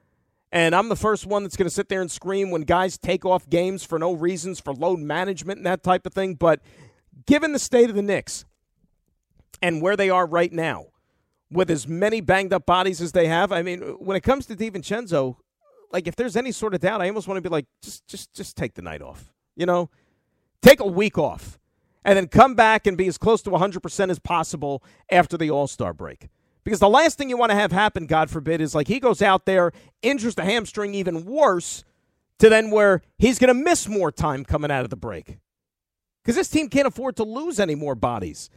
And 0.52 0.74
I'm 0.74 0.90
the 0.90 0.96
first 0.96 1.26
one 1.26 1.44
that's 1.44 1.58
going 1.58 1.68
to 1.68 1.74
sit 1.74 1.90
there 1.90 2.02
and 2.02 2.10
scream 2.10 2.50
when 2.50 2.62
guys 2.62 2.98
take 2.98 3.26
off 3.26 3.48
games 3.50 3.84
for 3.84 4.00
no 4.00 4.14
reasons, 4.14 4.60
for 4.60 4.74
load 4.74 5.00
management 5.00 5.58
and 5.58 5.66
that 5.66 5.84
type 5.84 6.08
of 6.08 6.14
thing. 6.14 6.36
But 6.36 6.62
given 7.28 7.52
the 7.52 7.60
state 7.60 7.90
of 7.90 7.96
the 7.96 8.02
Knicks 8.02 8.46
and 9.62 9.82
where 9.82 9.96
they 9.96 10.10
are 10.10 10.26
right 10.26 10.52
now, 10.52 10.86
with 11.52 11.70
as 11.70 11.88
many 11.88 12.22
banged 12.22 12.54
up 12.54 12.66
bodies 12.66 13.02
as 13.02 13.12
they 13.12 13.28
have, 13.28 13.52
I 13.52 13.62
mean, 13.62 13.82
when 14.00 14.16
it 14.16 14.22
comes 14.22 14.46
to 14.48 14.56
DiVincenzo, 14.56 15.38
like 15.92 16.08
if 16.08 16.16
there's 16.16 16.36
any 16.36 16.52
sort 16.52 16.74
of 16.74 16.82
doubt, 16.82 17.02
I 17.02 17.08
almost 17.08 17.28
want 17.28 17.38
to 17.38 17.42
be 17.42 17.50
like, 17.50 17.66
just 17.82 18.08
just 18.08 18.34
just 18.34 18.56
take 18.56 18.74
the 18.76 18.82
night 18.82 19.02
off. 19.02 19.34
You 19.56 19.66
know, 19.66 19.90
take 20.62 20.80
a 20.80 20.88
week 20.88 21.18
off, 21.18 21.60
and 22.06 22.18
then 22.18 22.28
come 22.28 22.56
back 22.56 22.88
and 22.88 22.98
be 22.98 23.08
as 23.08 23.18
close 23.18 23.42
to 23.44 23.50
100 23.50 23.82
percent 23.82 24.12
as 24.12 24.20
possible 24.20 24.84
after 25.12 25.38
the 25.38 25.50
All 25.50 25.68
Star 25.68 25.94
break. 25.94 26.30
Because 26.64 26.80
the 26.80 26.90
last 26.90 27.18
thing 27.18 27.30
you 27.30 27.38
want 27.38 27.52
to 27.52 27.56
have 27.56 27.72
happen, 27.72 28.06
God 28.06 28.30
forbid, 28.30 28.62
is 28.62 28.76
like 28.76 28.88
he 28.88 29.00
goes 29.00 29.22
out 29.22 29.46
there, 29.46 29.72
injures 30.02 30.36
the 30.36 30.44
hamstring 30.44 30.94
even 30.94 31.26
worse, 31.26 31.84
to 32.40 32.50
then 32.50 32.70
where 32.70 33.02
he's 33.18 33.40
going 33.40 33.48
to 33.48 33.54
miss 33.54 33.88
more 33.88 34.12
time 34.12 34.44
coming 34.44 34.70
out 34.70 34.84
of 34.84 34.90
the 34.90 34.96
break. 34.96 35.38
Because 36.22 36.36
this 36.36 36.50
team 36.50 36.70
can't 36.70 36.88
afford 36.88 37.16
to 37.16 37.24
lose 37.24 37.60
any 37.60 37.76
more 37.76 37.96
bodies, 37.96 38.50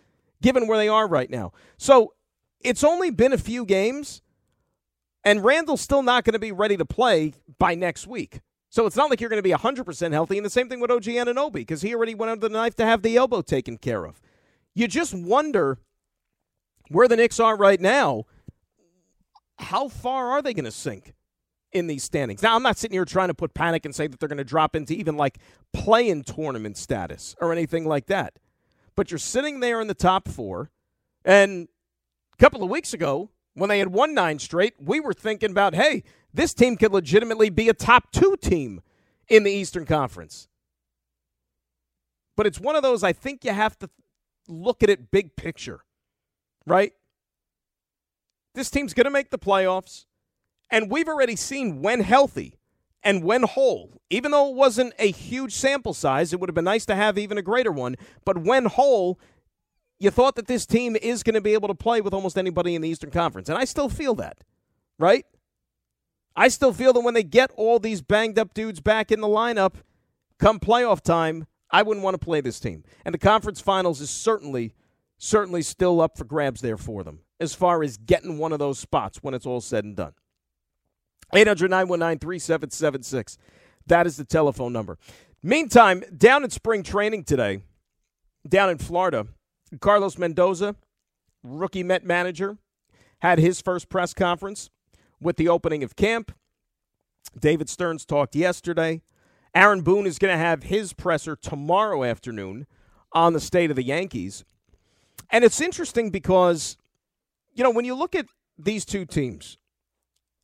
given 0.43 0.67
where 0.67 0.79
they 0.79 0.89
are 0.89 1.07
right 1.07 1.31
now. 1.31 1.53
So 1.79 2.15
it's 2.61 2.85
only 2.85 3.11
been 3.11 3.33
a 3.33 3.39
few 3.39 3.65
games 3.65 4.21
and 5.25 5.45
Randle's 5.45 5.81
still 5.81 6.03
not 6.03 6.25
going 6.25 6.33
to 6.33 6.39
be 6.39 6.53
ready 6.53 6.77
to 6.77 6.85
play 6.85 7.35
by 7.59 7.75
next 7.75 8.07
week. 8.07 8.41
So 8.71 8.87
it's 8.87 8.97
not 8.97 9.11
like 9.11 9.21
you're 9.21 9.29
going 9.29 9.43
to 9.43 9.43
be 9.43 9.51
100% 9.51 10.13
healthy. 10.13 10.39
And 10.39 10.47
the 10.47 10.51
same 10.51 10.69
thing 10.69 10.81
with 10.81 10.91
OG 10.91 11.05
Anunoby 11.05 11.53
because 11.53 11.83
he 11.83 11.95
already 11.95 12.15
went 12.15 12.31
under 12.31 12.49
the 12.49 12.53
knife 12.53 12.75
to 12.77 12.87
have 12.87 13.03
the 13.03 13.17
elbow 13.17 13.43
taken 13.43 13.77
care 13.77 14.05
of. 14.05 14.21
You 14.75 14.89
just 14.89 15.13
wonder 15.13 15.79
where 16.89 17.07
the 17.07 17.17
Knicks 17.17 17.39
are 17.39 17.57
right 17.57 17.81
now. 17.81 18.25
How 19.59 19.89
far 19.89 20.31
are 20.31 20.43
they 20.43 20.55
going 20.55 20.65
to 20.65 20.71
sink 20.71 21.13
in 21.73 21.87
these 21.87 22.03
standings? 22.03 22.43
Now, 22.43 22.57
I'm 22.57 22.63
not 22.63 22.79
sitting 22.79 22.95
here 22.95 23.05
trying 23.05 23.29
to 23.29 23.35
put 23.35 23.53
panic 23.53 23.85
and 23.85 23.95
say 23.95 24.07
that 24.07 24.19
they're 24.19 24.29
going 24.29 24.39
to 24.39 24.45
drop 24.45 24.75
into 24.75 24.95
even 24.95 25.19
like 25.19 25.39
play-in 25.75 26.23
tournament 26.25 26.79
status 26.79 27.37
or 27.41 27.53
anything 27.53 27.85
like 27.85 28.07
that. 28.07 28.39
But 28.97 29.11
you're 29.11 29.19
sitting 29.19 29.61
there 29.61 29.83
in 29.83 29.87
the 29.87 29.95
top 29.95 30.29
four. 30.29 30.71
And 31.27 31.69
a 32.33 32.37
couple 32.39 32.63
of 32.63 32.71
weeks 32.71 32.95
ago, 32.95 33.29
when 33.55 33.69
they 33.69 33.79
had 33.79 33.89
won 33.89 34.15
nine 34.15 34.39
straight, 34.39 34.75
we 34.79 35.01
were 35.01 35.13
thinking 35.13 35.51
about, 35.51 35.75
hey, 35.75 36.05
this 36.33 36.55
team 36.55 36.77
could 36.77 36.93
legitimately 36.93 37.51
be 37.51 37.69
a 37.69 37.75
top 37.75 38.11
two 38.13 38.37
team 38.41 38.81
in 39.29 39.43
the 39.43 39.51
Eastern 39.51 39.85
Conference. 39.85 40.49
But 42.37 42.47
it's 42.47 42.61
one 42.61 42.77
of 42.77 42.83
those 42.83 43.03
I 43.03 43.13
think 43.13 43.45
you 43.45 43.53
have 43.53 43.79
to 43.81 43.91
look 44.49 44.83
at 44.83 44.91
it 44.91 45.11
big 45.11 45.37
picture, 45.37 45.81
right? 46.67 46.93
This 48.55 48.71
team's 48.71 48.95
going 48.95 49.05
to 49.05 49.11
make 49.11 49.31
the 49.31 49.39
playoffs, 49.39 50.07
and 50.71 50.91
we've 50.91 51.09
already 51.09 51.37
seen 51.37 51.83
when 51.83 52.01
healthy 52.01 52.59
and 53.03 53.25
when 53.25 53.43
whole, 53.43 54.01
even 54.11 54.31
though 54.31 54.49
it 54.49 54.55
wasn't 54.55 54.95
a 54.99 55.11
huge 55.11 55.55
sample 55.55 55.95
size, 55.95 56.33
it 56.33 56.41
would 56.41 56.49
have 56.49 56.55
been 56.55 56.65
nice 56.65 56.87
to 56.87 56.95
have 56.95 57.19
even 57.19 57.37
a 57.37 57.43
greater 57.43 57.73
one, 57.73 57.97
but 58.25 58.39
when 58.39 58.67
whole, 58.67 59.19
you 60.03 60.11
thought 60.11 60.35
that 60.37 60.49
this 60.49 60.67
team 60.67 60.97
is 60.97 61.23
going 61.23 61.35
to 61.35 61.41
be 61.41 61.55
able 61.55 61.69
to 61.69 61.75
play 61.75 62.01
with 62.01 62.13
almost 62.13 62.37
anybody 62.37 62.75
in 62.75 62.83
the 62.83 62.89
Eastern 62.89 63.11
Conference. 63.11 63.49
And 63.49 63.57
I 63.57 63.65
still 63.65 63.89
feel 63.89 64.15
that, 64.17 64.39
right? 64.99 65.25
I 66.35 66.49
still 66.49 66.73
feel 66.73 66.93
that 66.93 67.01
when 67.01 67.15
they 67.15 67.23
get 67.23 67.51
all 67.57 67.79
these 67.79 68.03
banged 68.03 68.39
up 68.39 68.53
dudes 68.53 68.81
back 68.81 69.13
in 69.13 69.21
the 69.21 69.29
lineup 69.29 69.75
come 70.39 70.59
playoff 70.59 71.03
time, 71.03 71.47
I 71.71 71.83
wouldn't 71.83 72.03
want 72.03 72.15
to 72.15 72.25
play 72.25 72.41
this 72.41 72.59
team. 72.59 72.85
And 73.05 73.15
the 73.15 73.19
conference 73.19 73.61
finals 73.61 74.01
is 74.01 74.11
certainly, 74.11 74.75
certainly 75.19 75.63
still 75.63 76.01
up 76.01 76.19
for 76.19 76.25
grabs 76.25 76.61
there 76.61 76.77
for 76.77 77.05
them 77.05 77.21
as 77.39 77.55
far 77.55 77.83
as 77.83 77.97
getting 77.97 78.39
one 78.39 78.53
of 78.53 78.59
those 78.59 78.79
spots 78.79 79.19
when 79.23 79.35
it's 79.35 79.47
all 79.47 79.61
said 79.61 79.85
and 79.85 79.97
done. 79.97 80.15
800 81.35 81.71
919 81.71 82.19
3776. 82.19 83.39
That 83.87 84.07
is 84.07 84.17
the 84.17 84.25
telephone 84.25 84.73
number. 84.73 84.99
Meantime, 85.43 86.05
down 86.17 86.45
in 86.45 86.51
spring 86.51 86.83
training 86.83 87.25
today, 87.25 87.63
down 88.49 88.71
in 88.71 88.79
Florida, 88.79 89.27
Carlos 89.81 90.19
Mendoza, 90.19 90.77
rookie 91.43 91.83
Met 91.83 92.05
manager, 92.05 92.59
had 93.21 93.39
his 93.39 93.61
first 93.61 93.89
press 93.89 94.13
conference 94.13 94.71
with 95.21 95.37
the 95.37 95.49
opening 95.49 95.83
of 95.83 95.97
camp. 95.97 96.33
David 97.39 97.69
Stearns 97.69 98.05
talked 98.05 98.35
yesterday. 98.35 99.03
Aaron 99.55 99.83
Boone 99.83 100.07
is 100.07 100.19
going 100.19 100.33
to 100.33 100.39
have 100.39 100.65
his 100.65 100.93
presser 100.93 101.37
tomorrow 101.37 102.05
afternoon 102.05 102.67
on 103.13 103.33
the 103.33 103.41
state 103.41 103.71
of 103.71 103.77
the 103.77 103.83
Yankees. 103.83 104.45
And 105.31 105.45
it's 105.45 105.61
interesting 105.61 106.11
because, 106.11 106.77
you 107.55 107.63
know, 107.63 107.71
when 107.71 107.85
you 107.85 107.95
look 107.95 108.15
at 108.15 108.27
these 108.59 108.85
two 108.85 109.05
teams 109.05 109.59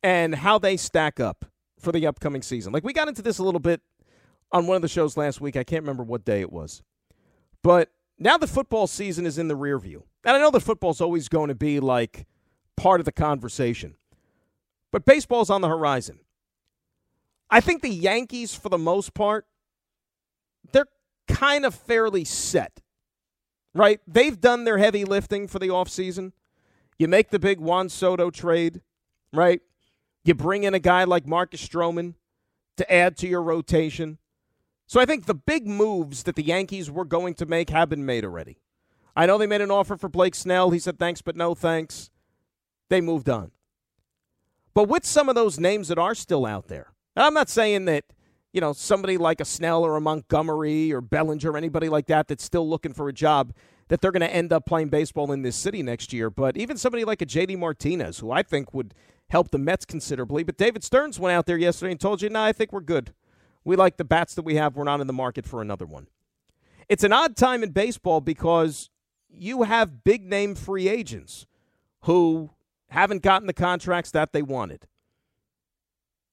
and 0.01 0.35
how 0.35 0.57
they 0.57 0.77
stack 0.77 1.19
up 1.19 1.45
for 1.79 1.91
the 1.91 2.07
upcoming 2.07 2.41
season, 2.41 2.71
like 2.71 2.83
we 2.83 2.93
got 2.93 3.07
into 3.07 3.21
this 3.21 3.39
a 3.39 3.43
little 3.43 3.59
bit 3.59 3.81
on 4.51 4.67
one 4.67 4.75
of 4.75 4.81
the 4.81 4.87
shows 4.87 5.17
last 5.17 5.41
week. 5.41 5.55
I 5.55 5.63
can't 5.63 5.83
remember 5.83 6.03
what 6.03 6.25
day 6.25 6.41
it 6.41 6.51
was. 6.51 6.81
But 7.61 7.89
now 8.19 8.37
the 8.37 8.47
football 8.47 8.85
season 8.85 9.25
is 9.25 9.37
in 9.37 9.47
the 9.47 9.55
rear 9.55 9.79
view. 9.79 10.03
And 10.25 10.35
I 10.35 10.39
know 10.39 10.51
that 10.51 10.59
football's 10.59 11.01
always 11.01 11.29
going 11.29 11.47
to 11.47 11.55
be 11.55 11.79
like 11.79 12.27
part 12.75 12.99
of 12.99 13.05
the 13.05 13.11
conversation. 13.11 13.95
But 14.91 15.05
baseball's 15.05 15.49
on 15.49 15.61
the 15.61 15.69
horizon. 15.69 16.19
I 17.49 17.61
think 17.61 17.81
the 17.81 17.89
Yankees, 17.89 18.53
for 18.53 18.69
the 18.69 18.77
most 18.77 19.13
part, 19.13 19.45
they're 20.71 20.87
kind 21.27 21.65
of 21.65 21.73
fairly 21.73 22.25
set, 22.25 22.81
right? 23.73 23.99
They've 24.07 24.39
done 24.39 24.65
their 24.65 24.77
heavy 24.77 25.05
lifting 25.05 25.47
for 25.47 25.57
the 25.57 25.69
offseason. 25.69 26.33
You 26.97 27.07
make 27.07 27.29
the 27.29 27.39
big 27.39 27.59
Juan 27.59 27.89
Soto 27.89 28.29
trade, 28.29 28.81
right? 29.33 29.61
You 30.23 30.35
bring 30.35 30.63
in 30.63 30.73
a 30.73 30.79
guy 30.79 31.05
like 31.05 31.25
Marcus 31.25 31.65
Stroman 31.65 32.15
to 32.77 32.91
add 32.91 33.17
to 33.17 33.27
your 33.27 33.41
rotation. 33.41 34.17
So 34.89 34.99
I 34.99 35.05
think 35.05 35.27
the 35.27 35.35
big 35.35 35.67
moves 35.67 36.23
that 36.23 36.35
the 36.35 36.41
Yankees 36.41 36.89
were 36.89 37.05
going 37.05 37.35
to 37.35 37.45
make 37.45 37.69
have 37.69 37.89
been 37.89 38.07
made 38.07 38.25
already. 38.25 38.57
I 39.15 39.27
know 39.27 39.37
they 39.37 39.45
made 39.45 39.61
an 39.61 39.69
offer 39.69 39.95
for 39.95 40.09
Blake 40.09 40.33
Snell. 40.33 40.71
He 40.71 40.79
said 40.79 40.97
thanks, 40.97 41.21
but 41.21 41.35
no 41.35 41.53
thanks. 41.53 42.09
They 42.89 42.99
moved 42.99 43.29
on. 43.29 43.51
But 44.73 44.89
with 44.89 45.05
some 45.05 45.29
of 45.29 45.35
those 45.35 45.59
names 45.59 45.89
that 45.89 45.99
are 45.99 46.15
still 46.15 46.43
out 46.43 46.69
there, 46.69 46.91
I'm 47.15 47.35
not 47.35 47.49
saying 47.49 47.85
that, 47.85 48.05
you 48.51 48.61
know, 48.61 48.73
somebody 48.73 49.19
like 49.19 49.39
a 49.39 49.45
Snell 49.45 49.83
or 49.83 49.95
a 49.95 50.01
Montgomery 50.01 50.91
or 50.91 51.01
Bellinger 51.01 51.51
or 51.51 51.57
anybody 51.57 51.87
like 51.87 52.07
that 52.07 52.27
that's 52.27 52.43
still 52.43 52.67
looking 52.67 52.93
for 52.93 53.07
a 53.07 53.13
job, 53.13 53.53
that 53.89 54.01
they're 54.01 54.11
going 54.11 54.21
to 54.21 54.33
end 54.33 54.51
up 54.51 54.65
playing 54.65 54.89
baseball 54.89 55.31
in 55.31 55.43
this 55.43 55.55
city 55.55 55.83
next 55.83 56.13
year. 56.13 56.31
But 56.31 56.57
even 56.57 56.77
somebody 56.77 57.05
like 57.05 57.21
a 57.21 57.27
JD 57.27 57.59
Martinez, 57.59 58.17
who 58.17 58.31
I 58.31 58.41
think 58.41 58.73
would 58.73 58.95
help 59.29 59.51
the 59.51 59.59
Mets 59.59 59.85
considerably. 59.85 60.41
But 60.41 60.57
David 60.57 60.83
Stearns 60.83 61.19
went 61.19 61.35
out 61.35 61.45
there 61.45 61.59
yesterday 61.59 61.91
and 61.91 62.01
told 62.01 62.23
you, 62.23 62.29
no, 62.29 62.39
nah, 62.39 62.45
I 62.45 62.53
think 62.53 62.73
we're 62.73 62.81
good. 62.81 63.13
We 63.69 63.75
like 63.75 63.97
the 63.97 64.03
bats 64.03 64.33
that 64.33 64.41
we 64.41 64.55
have. 64.55 64.75
We're 64.75 64.83
not 64.83 64.99
in 64.99 65.05
the 65.05 65.13
market 65.13 65.45
for 65.45 65.61
another 65.61 65.85
one. 65.85 66.07
It's 66.89 67.03
an 67.03 67.13
odd 67.13 67.37
time 67.37 67.61
in 67.61 67.69
baseball 67.69 68.19
because 68.19 68.89
you 69.29 69.61
have 69.61 70.03
big 70.03 70.25
name 70.25 70.55
free 70.55 70.87
agents 70.87 71.45
who 72.05 72.49
haven't 72.87 73.21
gotten 73.21 73.45
the 73.45 73.53
contracts 73.53 74.09
that 74.09 74.33
they 74.33 74.41
wanted. 74.41 74.87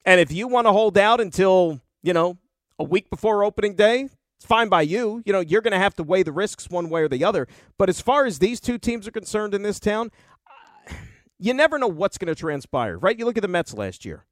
And 0.07 0.18
if 0.18 0.33
you 0.33 0.49
want 0.49 0.66
to 0.66 0.72
hold 0.72 0.96
out 0.96 1.20
until, 1.20 1.83
you 2.03 2.14
know, 2.14 2.38
a 2.79 2.85
week 2.85 3.11
before 3.11 3.44
opening 3.44 3.75
day, 3.75 4.09
it's 4.38 4.46
fine 4.46 4.70
by 4.70 4.81
you. 4.81 5.22
You 5.27 5.35
know, 5.35 5.40
you're 5.40 5.61
going 5.61 5.72
to 5.72 5.79
have 5.79 5.94
to 5.96 6.03
weigh 6.03 6.22
the 6.22 6.33
risks 6.33 6.70
one 6.70 6.88
way 6.88 7.03
or 7.03 7.09
the 7.09 7.22
other. 7.22 7.46
But 7.77 7.90
as 7.90 8.01
far 8.01 8.25
as 8.25 8.38
these 8.38 8.61
two 8.61 8.79
teams 8.79 9.07
are 9.07 9.12
concerned 9.12 9.53
in 9.53 9.61
this 9.61 9.79
town, 9.79 10.11
uh, 10.88 10.94
you 11.38 11.53
never 11.53 11.79
know 11.79 11.87
what's 11.87 12.16
going 12.16 12.35
to 12.35 12.40
transpire, 12.40 12.96
right? 12.96 13.18
You 13.18 13.27
look 13.27 13.37
at 13.37 13.42
the 13.42 13.49
Mets 13.49 13.75
last 13.75 14.07
year. 14.07 14.25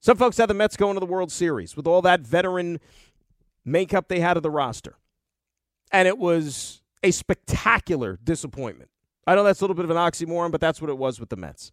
Some 0.00 0.16
folks 0.16 0.36
had 0.36 0.48
the 0.48 0.54
Mets 0.54 0.76
going 0.76 0.94
to 0.94 1.00
the 1.00 1.06
World 1.06 1.32
Series 1.32 1.76
with 1.76 1.86
all 1.86 2.02
that 2.02 2.20
veteran 2.20 2.80
makeup 3.64 4.08
they 4.08 4.20
had 4.20 4.36
of 4.36 4.42
the 4.42 4.50
roster. 4.50 4.96
And 5.90 6.06
it 6.06 6.18
was 6.18 6.82
a 7.02 7.10
spectacular 7.10 8.18
disappointment. 8.22 8.90
I 9.26 9.34
know 9.34 9.44
that's 9.44 9.60
a 9.60 9.64
little 9.64 9.76
bit 9.76 9.84
of 9.84 9.90
an 9.90 9.96
oxymoron, 9.96 10.50
but 10.50 10.60
that's 10.60 10.80
what 10.80 10.90
it 10.90 10.98
was 10.98 11.20
with 11.20 11.28
the 11.28 11.36
Mets. 11.36 11.72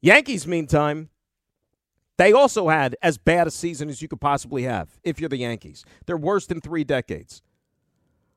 Yankees, 0.00 0.46
meantime, 0.46 1.08
they 2.18 2.32
also 2.32 2.68
had 2.68 2.96
as 3.02 3.16
bad 3.16 3.46
a 3.46 3.50
season 3.50 3.88
as 3.88 4.02
you 4.02 4.08
could 4.08 4.20
possibly 4.20 4.64
have 4.64 4.98
if 5.02 5.20
you're 5.20 5.28
the 5.28 5.38
Yankees. 5.38 5.84
They're 6.06 6.16
worst 6.16 6.52
in 6.52 6.60
three 6.60 6.84
decades. 6.84 7.42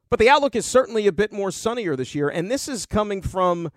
But 0.10 0.20
the 0.20 0.30
outlook 0.30 0.56
is 0.56 0.66
certainly 0.66 1.08
a 1.08 1.12
bit 1.12 1.32
more 1.32 1.52
sunnier 1.52 1.96
this 1.96 2.14
year, 2.14 2.30
and 2.30 2.50
this 2.50 2.68
is 2.68 2.86
coming 2.86 3.22
from 3.22 3.72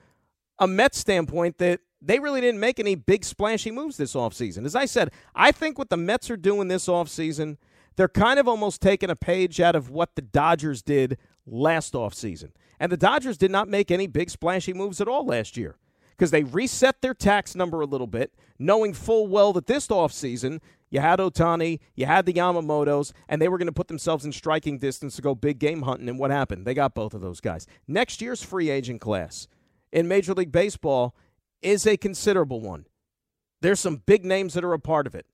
a 0.59 0.67
Mets 0.67 0.99
standpoint 0.99 1.59
that 1.59 1.81
they 2.05 2.19
really 2.19 2.41
didn't 2.41 2.61
make 2.61 2.79
any 2.79 2.95
big 2.95 3.25
splashy 3.25 3.71
moves 3.71 3.97
this 3.97 4.15
offseason. 4.15 4.65
As 4.65 4.75
I 4.75 4.85
said, 4.85 5.11
I 5.35 5.53
think 5.53 5.79
what 5.79 5.91
the 5.91 5.97
Mets 5.97 6.31
are 6.31 6.37
doing 6.37 6.69
this 6.69 6.87
offseason, 6.87 7.57
they're 7.97 8.09
kind 8.09 8.39
of 8.39 8.49
almost 8.49 8.81
taking 8.81 9.11
a 9.11 9.17
page 9.17 9.61
out 9.61 9.75
of 9.75 9.91
what 9.91 10.15
the 10.15 10.23
Dodgers 10.23 10.83
did 10.83 11.19
last 11.47 11.95
offseason. 11.95 12.51
And 12.79 12.91
the 12.91 12.97
Dodgers 12.97 13.39
did 13.39 13.51
not 13.51 13.69
make 13.69 13.91
any 13.91 14.07
big 14.07 14.31
splashy 14.31 14.73
moves 14.73 15.01
at 15.01 15.09
all 15.09 15.25
last 15.25 15.57
year 15.57 15.77
because 16.11 16.31
they 16.31 16.45
reset 16.45 17.01
their 17.01 17.15
tax 17.15 17.55
number 17.55 17.81
a 17.81 17.87
little 17.87 18.07
bit, 18.07 18.33
knowing 18.59 18.95
full 18.95 19.27
well 19.27 19.53
that 19.53 19.67
this 19.67 19.89
offseason 19.89 20.61
you 20.95 21.01
had 21.01 21.19
Ohtani, 21.19 21.81
you 21.97 22.07
had 22.07 22.25
the 22.25 22.33
Yamamotos, 22.33 23.13
and 23.29 23.43
they 23.43 23.49
were 23.49 23.59
going 23.59 23.67
to 23.67 23.73
put 23.73 23.89
themselves 23.89 24.25
in 24.25 24.31
striking 24.31 24.79
distance 24.79 25.17
to 25.17 25.23
go 25.23 25.35
big 25.35 25.59
game 25.59 25.83
hunting. 25.83 26.09
And 26.09 26.21
what 26.21 26.31
happened? 26.31 26.65
They 26.65 26.73
got 26.73 26.95
both 26.95 27.15
of 27.15 27.21
those 27.21 27.41
guys. 27.41 27.67
Next 27.89 28.23
year's 28.23 28.45
free 28.45 28.71
agent 28.71 29.01
class 29.01 29.49
in 29.91 30.07
Major 30.07 30.35
League 30.35 30.53
Baseball 30.53 31.17
is 31.65 31.87
a 31.87 31.97
considerable 31.97 32.61
one. 32.61 32.87
There's 33.61 33.81
some 33.81 34.03
big 34.05 34.25
names 34.25 34.55
that 34.55 34.65
are 34.65 34.73
a 34.73 34.79
part 34.79 35.07
of 35.07 35.15
it. 35.15 35.27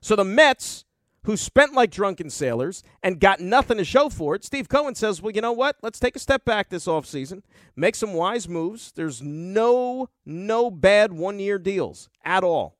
So 0.00 0.16
the 0.16 0.24
Mets, 0.24 0.84
who 1.24 1.36
spent 1.36 1.74
like 1.74 1.90
drunken 1.90 2.30
sailors 2.30 2.82
and 3.02 3.20
got 3.20 3.40
nothing 3.40 3.76
to 3.76 3.84
show 3.84 4.08
for 4.08 4.34
it, 4.34 4.44
Steve 4.44 4.68
Cohen 4.68 4.94
says, 4.94 5.20
well, 5.20 5.34
you 5.34 5.42
know 5.42 5.52
what? 5.52 5.76
Let's 5.82 5.98
take 5.98 6.16
a 6.16 6.20
step 6.20 6.44
back 6.44 6.70
this 6.70 6.86
offseason, 6.86 7.42
make 7.76 7.94
some 7.94 8.14
wise 8.14 8.48
moves. 8.48 8.92
There's 8.92 9.20
no, 9.22 10.08
no 10.24 10.70
bad 10.70 11.12
one 11.12 11.38
year 11.38 11.58
deals 11.58 12.08
at 12.24 12.42
all. 12.42 12.78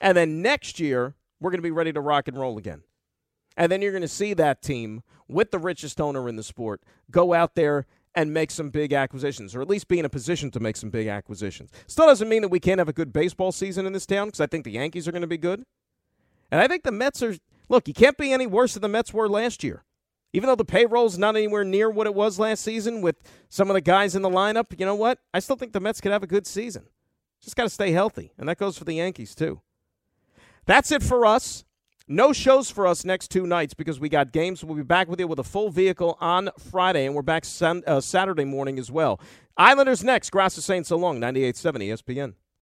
And 0.00 0.16
then 0.16 0.42
next 0.42 0.80
year, 0.80 1.14
we're 1.40 1.50
going 1.50 1.58
to 1.58 1.62
be 1.62 1.70
ready 1.70 1.92
to 1.92 2.00
rock 2.00 2.26
and 2.26 2.36
roll 2.36 2.58
again. 2.58 2.82
And 3.56 3.70
then 3.70 3.82
you're 3.82 3.92
going 3.92 4.02
to 4.02 4.08
see 4.08 4.34
that 4.34 4.62
team 4.62 5.02
with 5.28 5.50
the 5.50 5.58
richest 5.58 6.00
owner 6.00 6.28
in 6.28 6.36
the 6.36 6.42
sport 6.42 6.82
go 7.10 7.34
out 7.34 7.54
there 7.54 7.86
and 8.14 8.32
make 8.32 8.50
some 8.50 8.70
big 8.70 8.92
acquisitions, 8.92 9.54
or 9.54 9.62
at 9.62 9.68
least 9.68 9.88
be 9.88 9.98
in 9.98 10.04
a 10.04 10.08
position 10.10 10.50
to 10.50 10.60
make 10.60 10.76
some 10.76 10.90
big 10.90 11.06
acquisitions. 11.06 11.70
Still 11.86 12.06
doesn't 12.06 12.28
mean 12.28 12.42
that 12.42 12.48
we 12.48 12.60
can't 12.60 12.78
have 12.78 12.88
a 12.88 12.92
good 12.92 13.12
baseball 13.12 13.52
season 13.52 13.86
in 13.86 13.92
this 13.92 14.06
town 14.06 14.28
because 14.28 14.40
I 14.40 14.46
think 14.46 14.64
the 14.64 14.72
Yankees 14.72 15.08
are 15.08 15.12
going 15.12 15.22
to 15.22 15.28
be 15.28 15.38
good. 15.38 15.64
And 16.50 16.60
I 16.60 16.68
think 16.68 16.82
the 16.82 16.92
Mets 16.92 17.22
are, 17.22 17.36
look, 17.68 17.88
you 17.88 17.94
can't 17.94 18.18
be 18.18 18.32
any 18.32 18.46
worse 18.46 18.74
than 18.74 18.82
the 18.82 18.88
Mets 18.88 19.14
were 19.14 19.28
last 19.28 19.64
year. 19.64 19.84
Even 20.34 20.46
though 20.46 20.54
the 20.54 20.64
payroll's 20.64 21.18
not 21.18 21.36
anywhere 21.36 21.64
near 21.64 21.90
what 21.90 22.06
it 22.06 22.14
was 22.14 22.38
last 22.38 22.62
season 22.62 23.02
with 23.02 23.16
some 23.48 23.70
of 23.70 23.74
the 23.74 23.80
guys 23.80 24.14
in 24.14 24.22
the 24.22 24.30
lineup, 24.30 24.78
you 24.78 24.86
know 24.86 24.94
what? 24.94 25.18
I 25.34 25.40
still 25.40 25.56
think 25.56 25.72
the 25.72 25.80
Mets 25.80 26.00
could 26.00 26.12
have 26.12 26.22
a 26.22 26.26
good 26.26 26.46
season. 26.46 26.86
Just 27.42 27.56
got 27.56 27.64
to 27.64 27.70
stay 27.70 27.92
healthy. 27.92 28.32
And 28.38 28.48
that 28.48 28.58
goes 28.58 28.78
for 28.78 28.84
the 28.84 28.94
Yankees, 28.94 29.34
too. 29.34 29.60
That's 30.64 30.92
it 30.92 31.02
for 31.02 31.26
us. 31.26 31.64
No 32.12 32.34
shows 32.34 32.70
for 32.70 32.86
us 32.86 33.06
next 33.06 33.30
two 33.30 33.46
nights 33.46 33.72
because 33.72 33.98
we 33.98 34.10
got 34.10 34.32
games. 34.32 34.62
We'll 34.62 34.76
be 34.76 34.82
back 34.82 35.08
with 35.08 35.18
you 35.18 35.26
with 35.26 35.38
a 35.38 35.44
full 35.44 35.70
vehicle 35.70 36.18
on 36.20 36.50
Friday, 36.58 37.06
and 37.06 37.14
we're 37.14 37.22
back 37.22 37.44
uh, 37.62 38.02
Saturday 38.02 38.44
morning 38.44 38.78
as 38.78 38.90
well. 38.90 39.18
Islanders 39.56 40.04
next. 40.04 40.28
Grass 40.28 40.58
is 40.58 40.64
saying 40.66 40.84
so 40.84 40.98
long. 40.98 41.18
98.7 41.18 41.88
ESPN. 41.88 42.34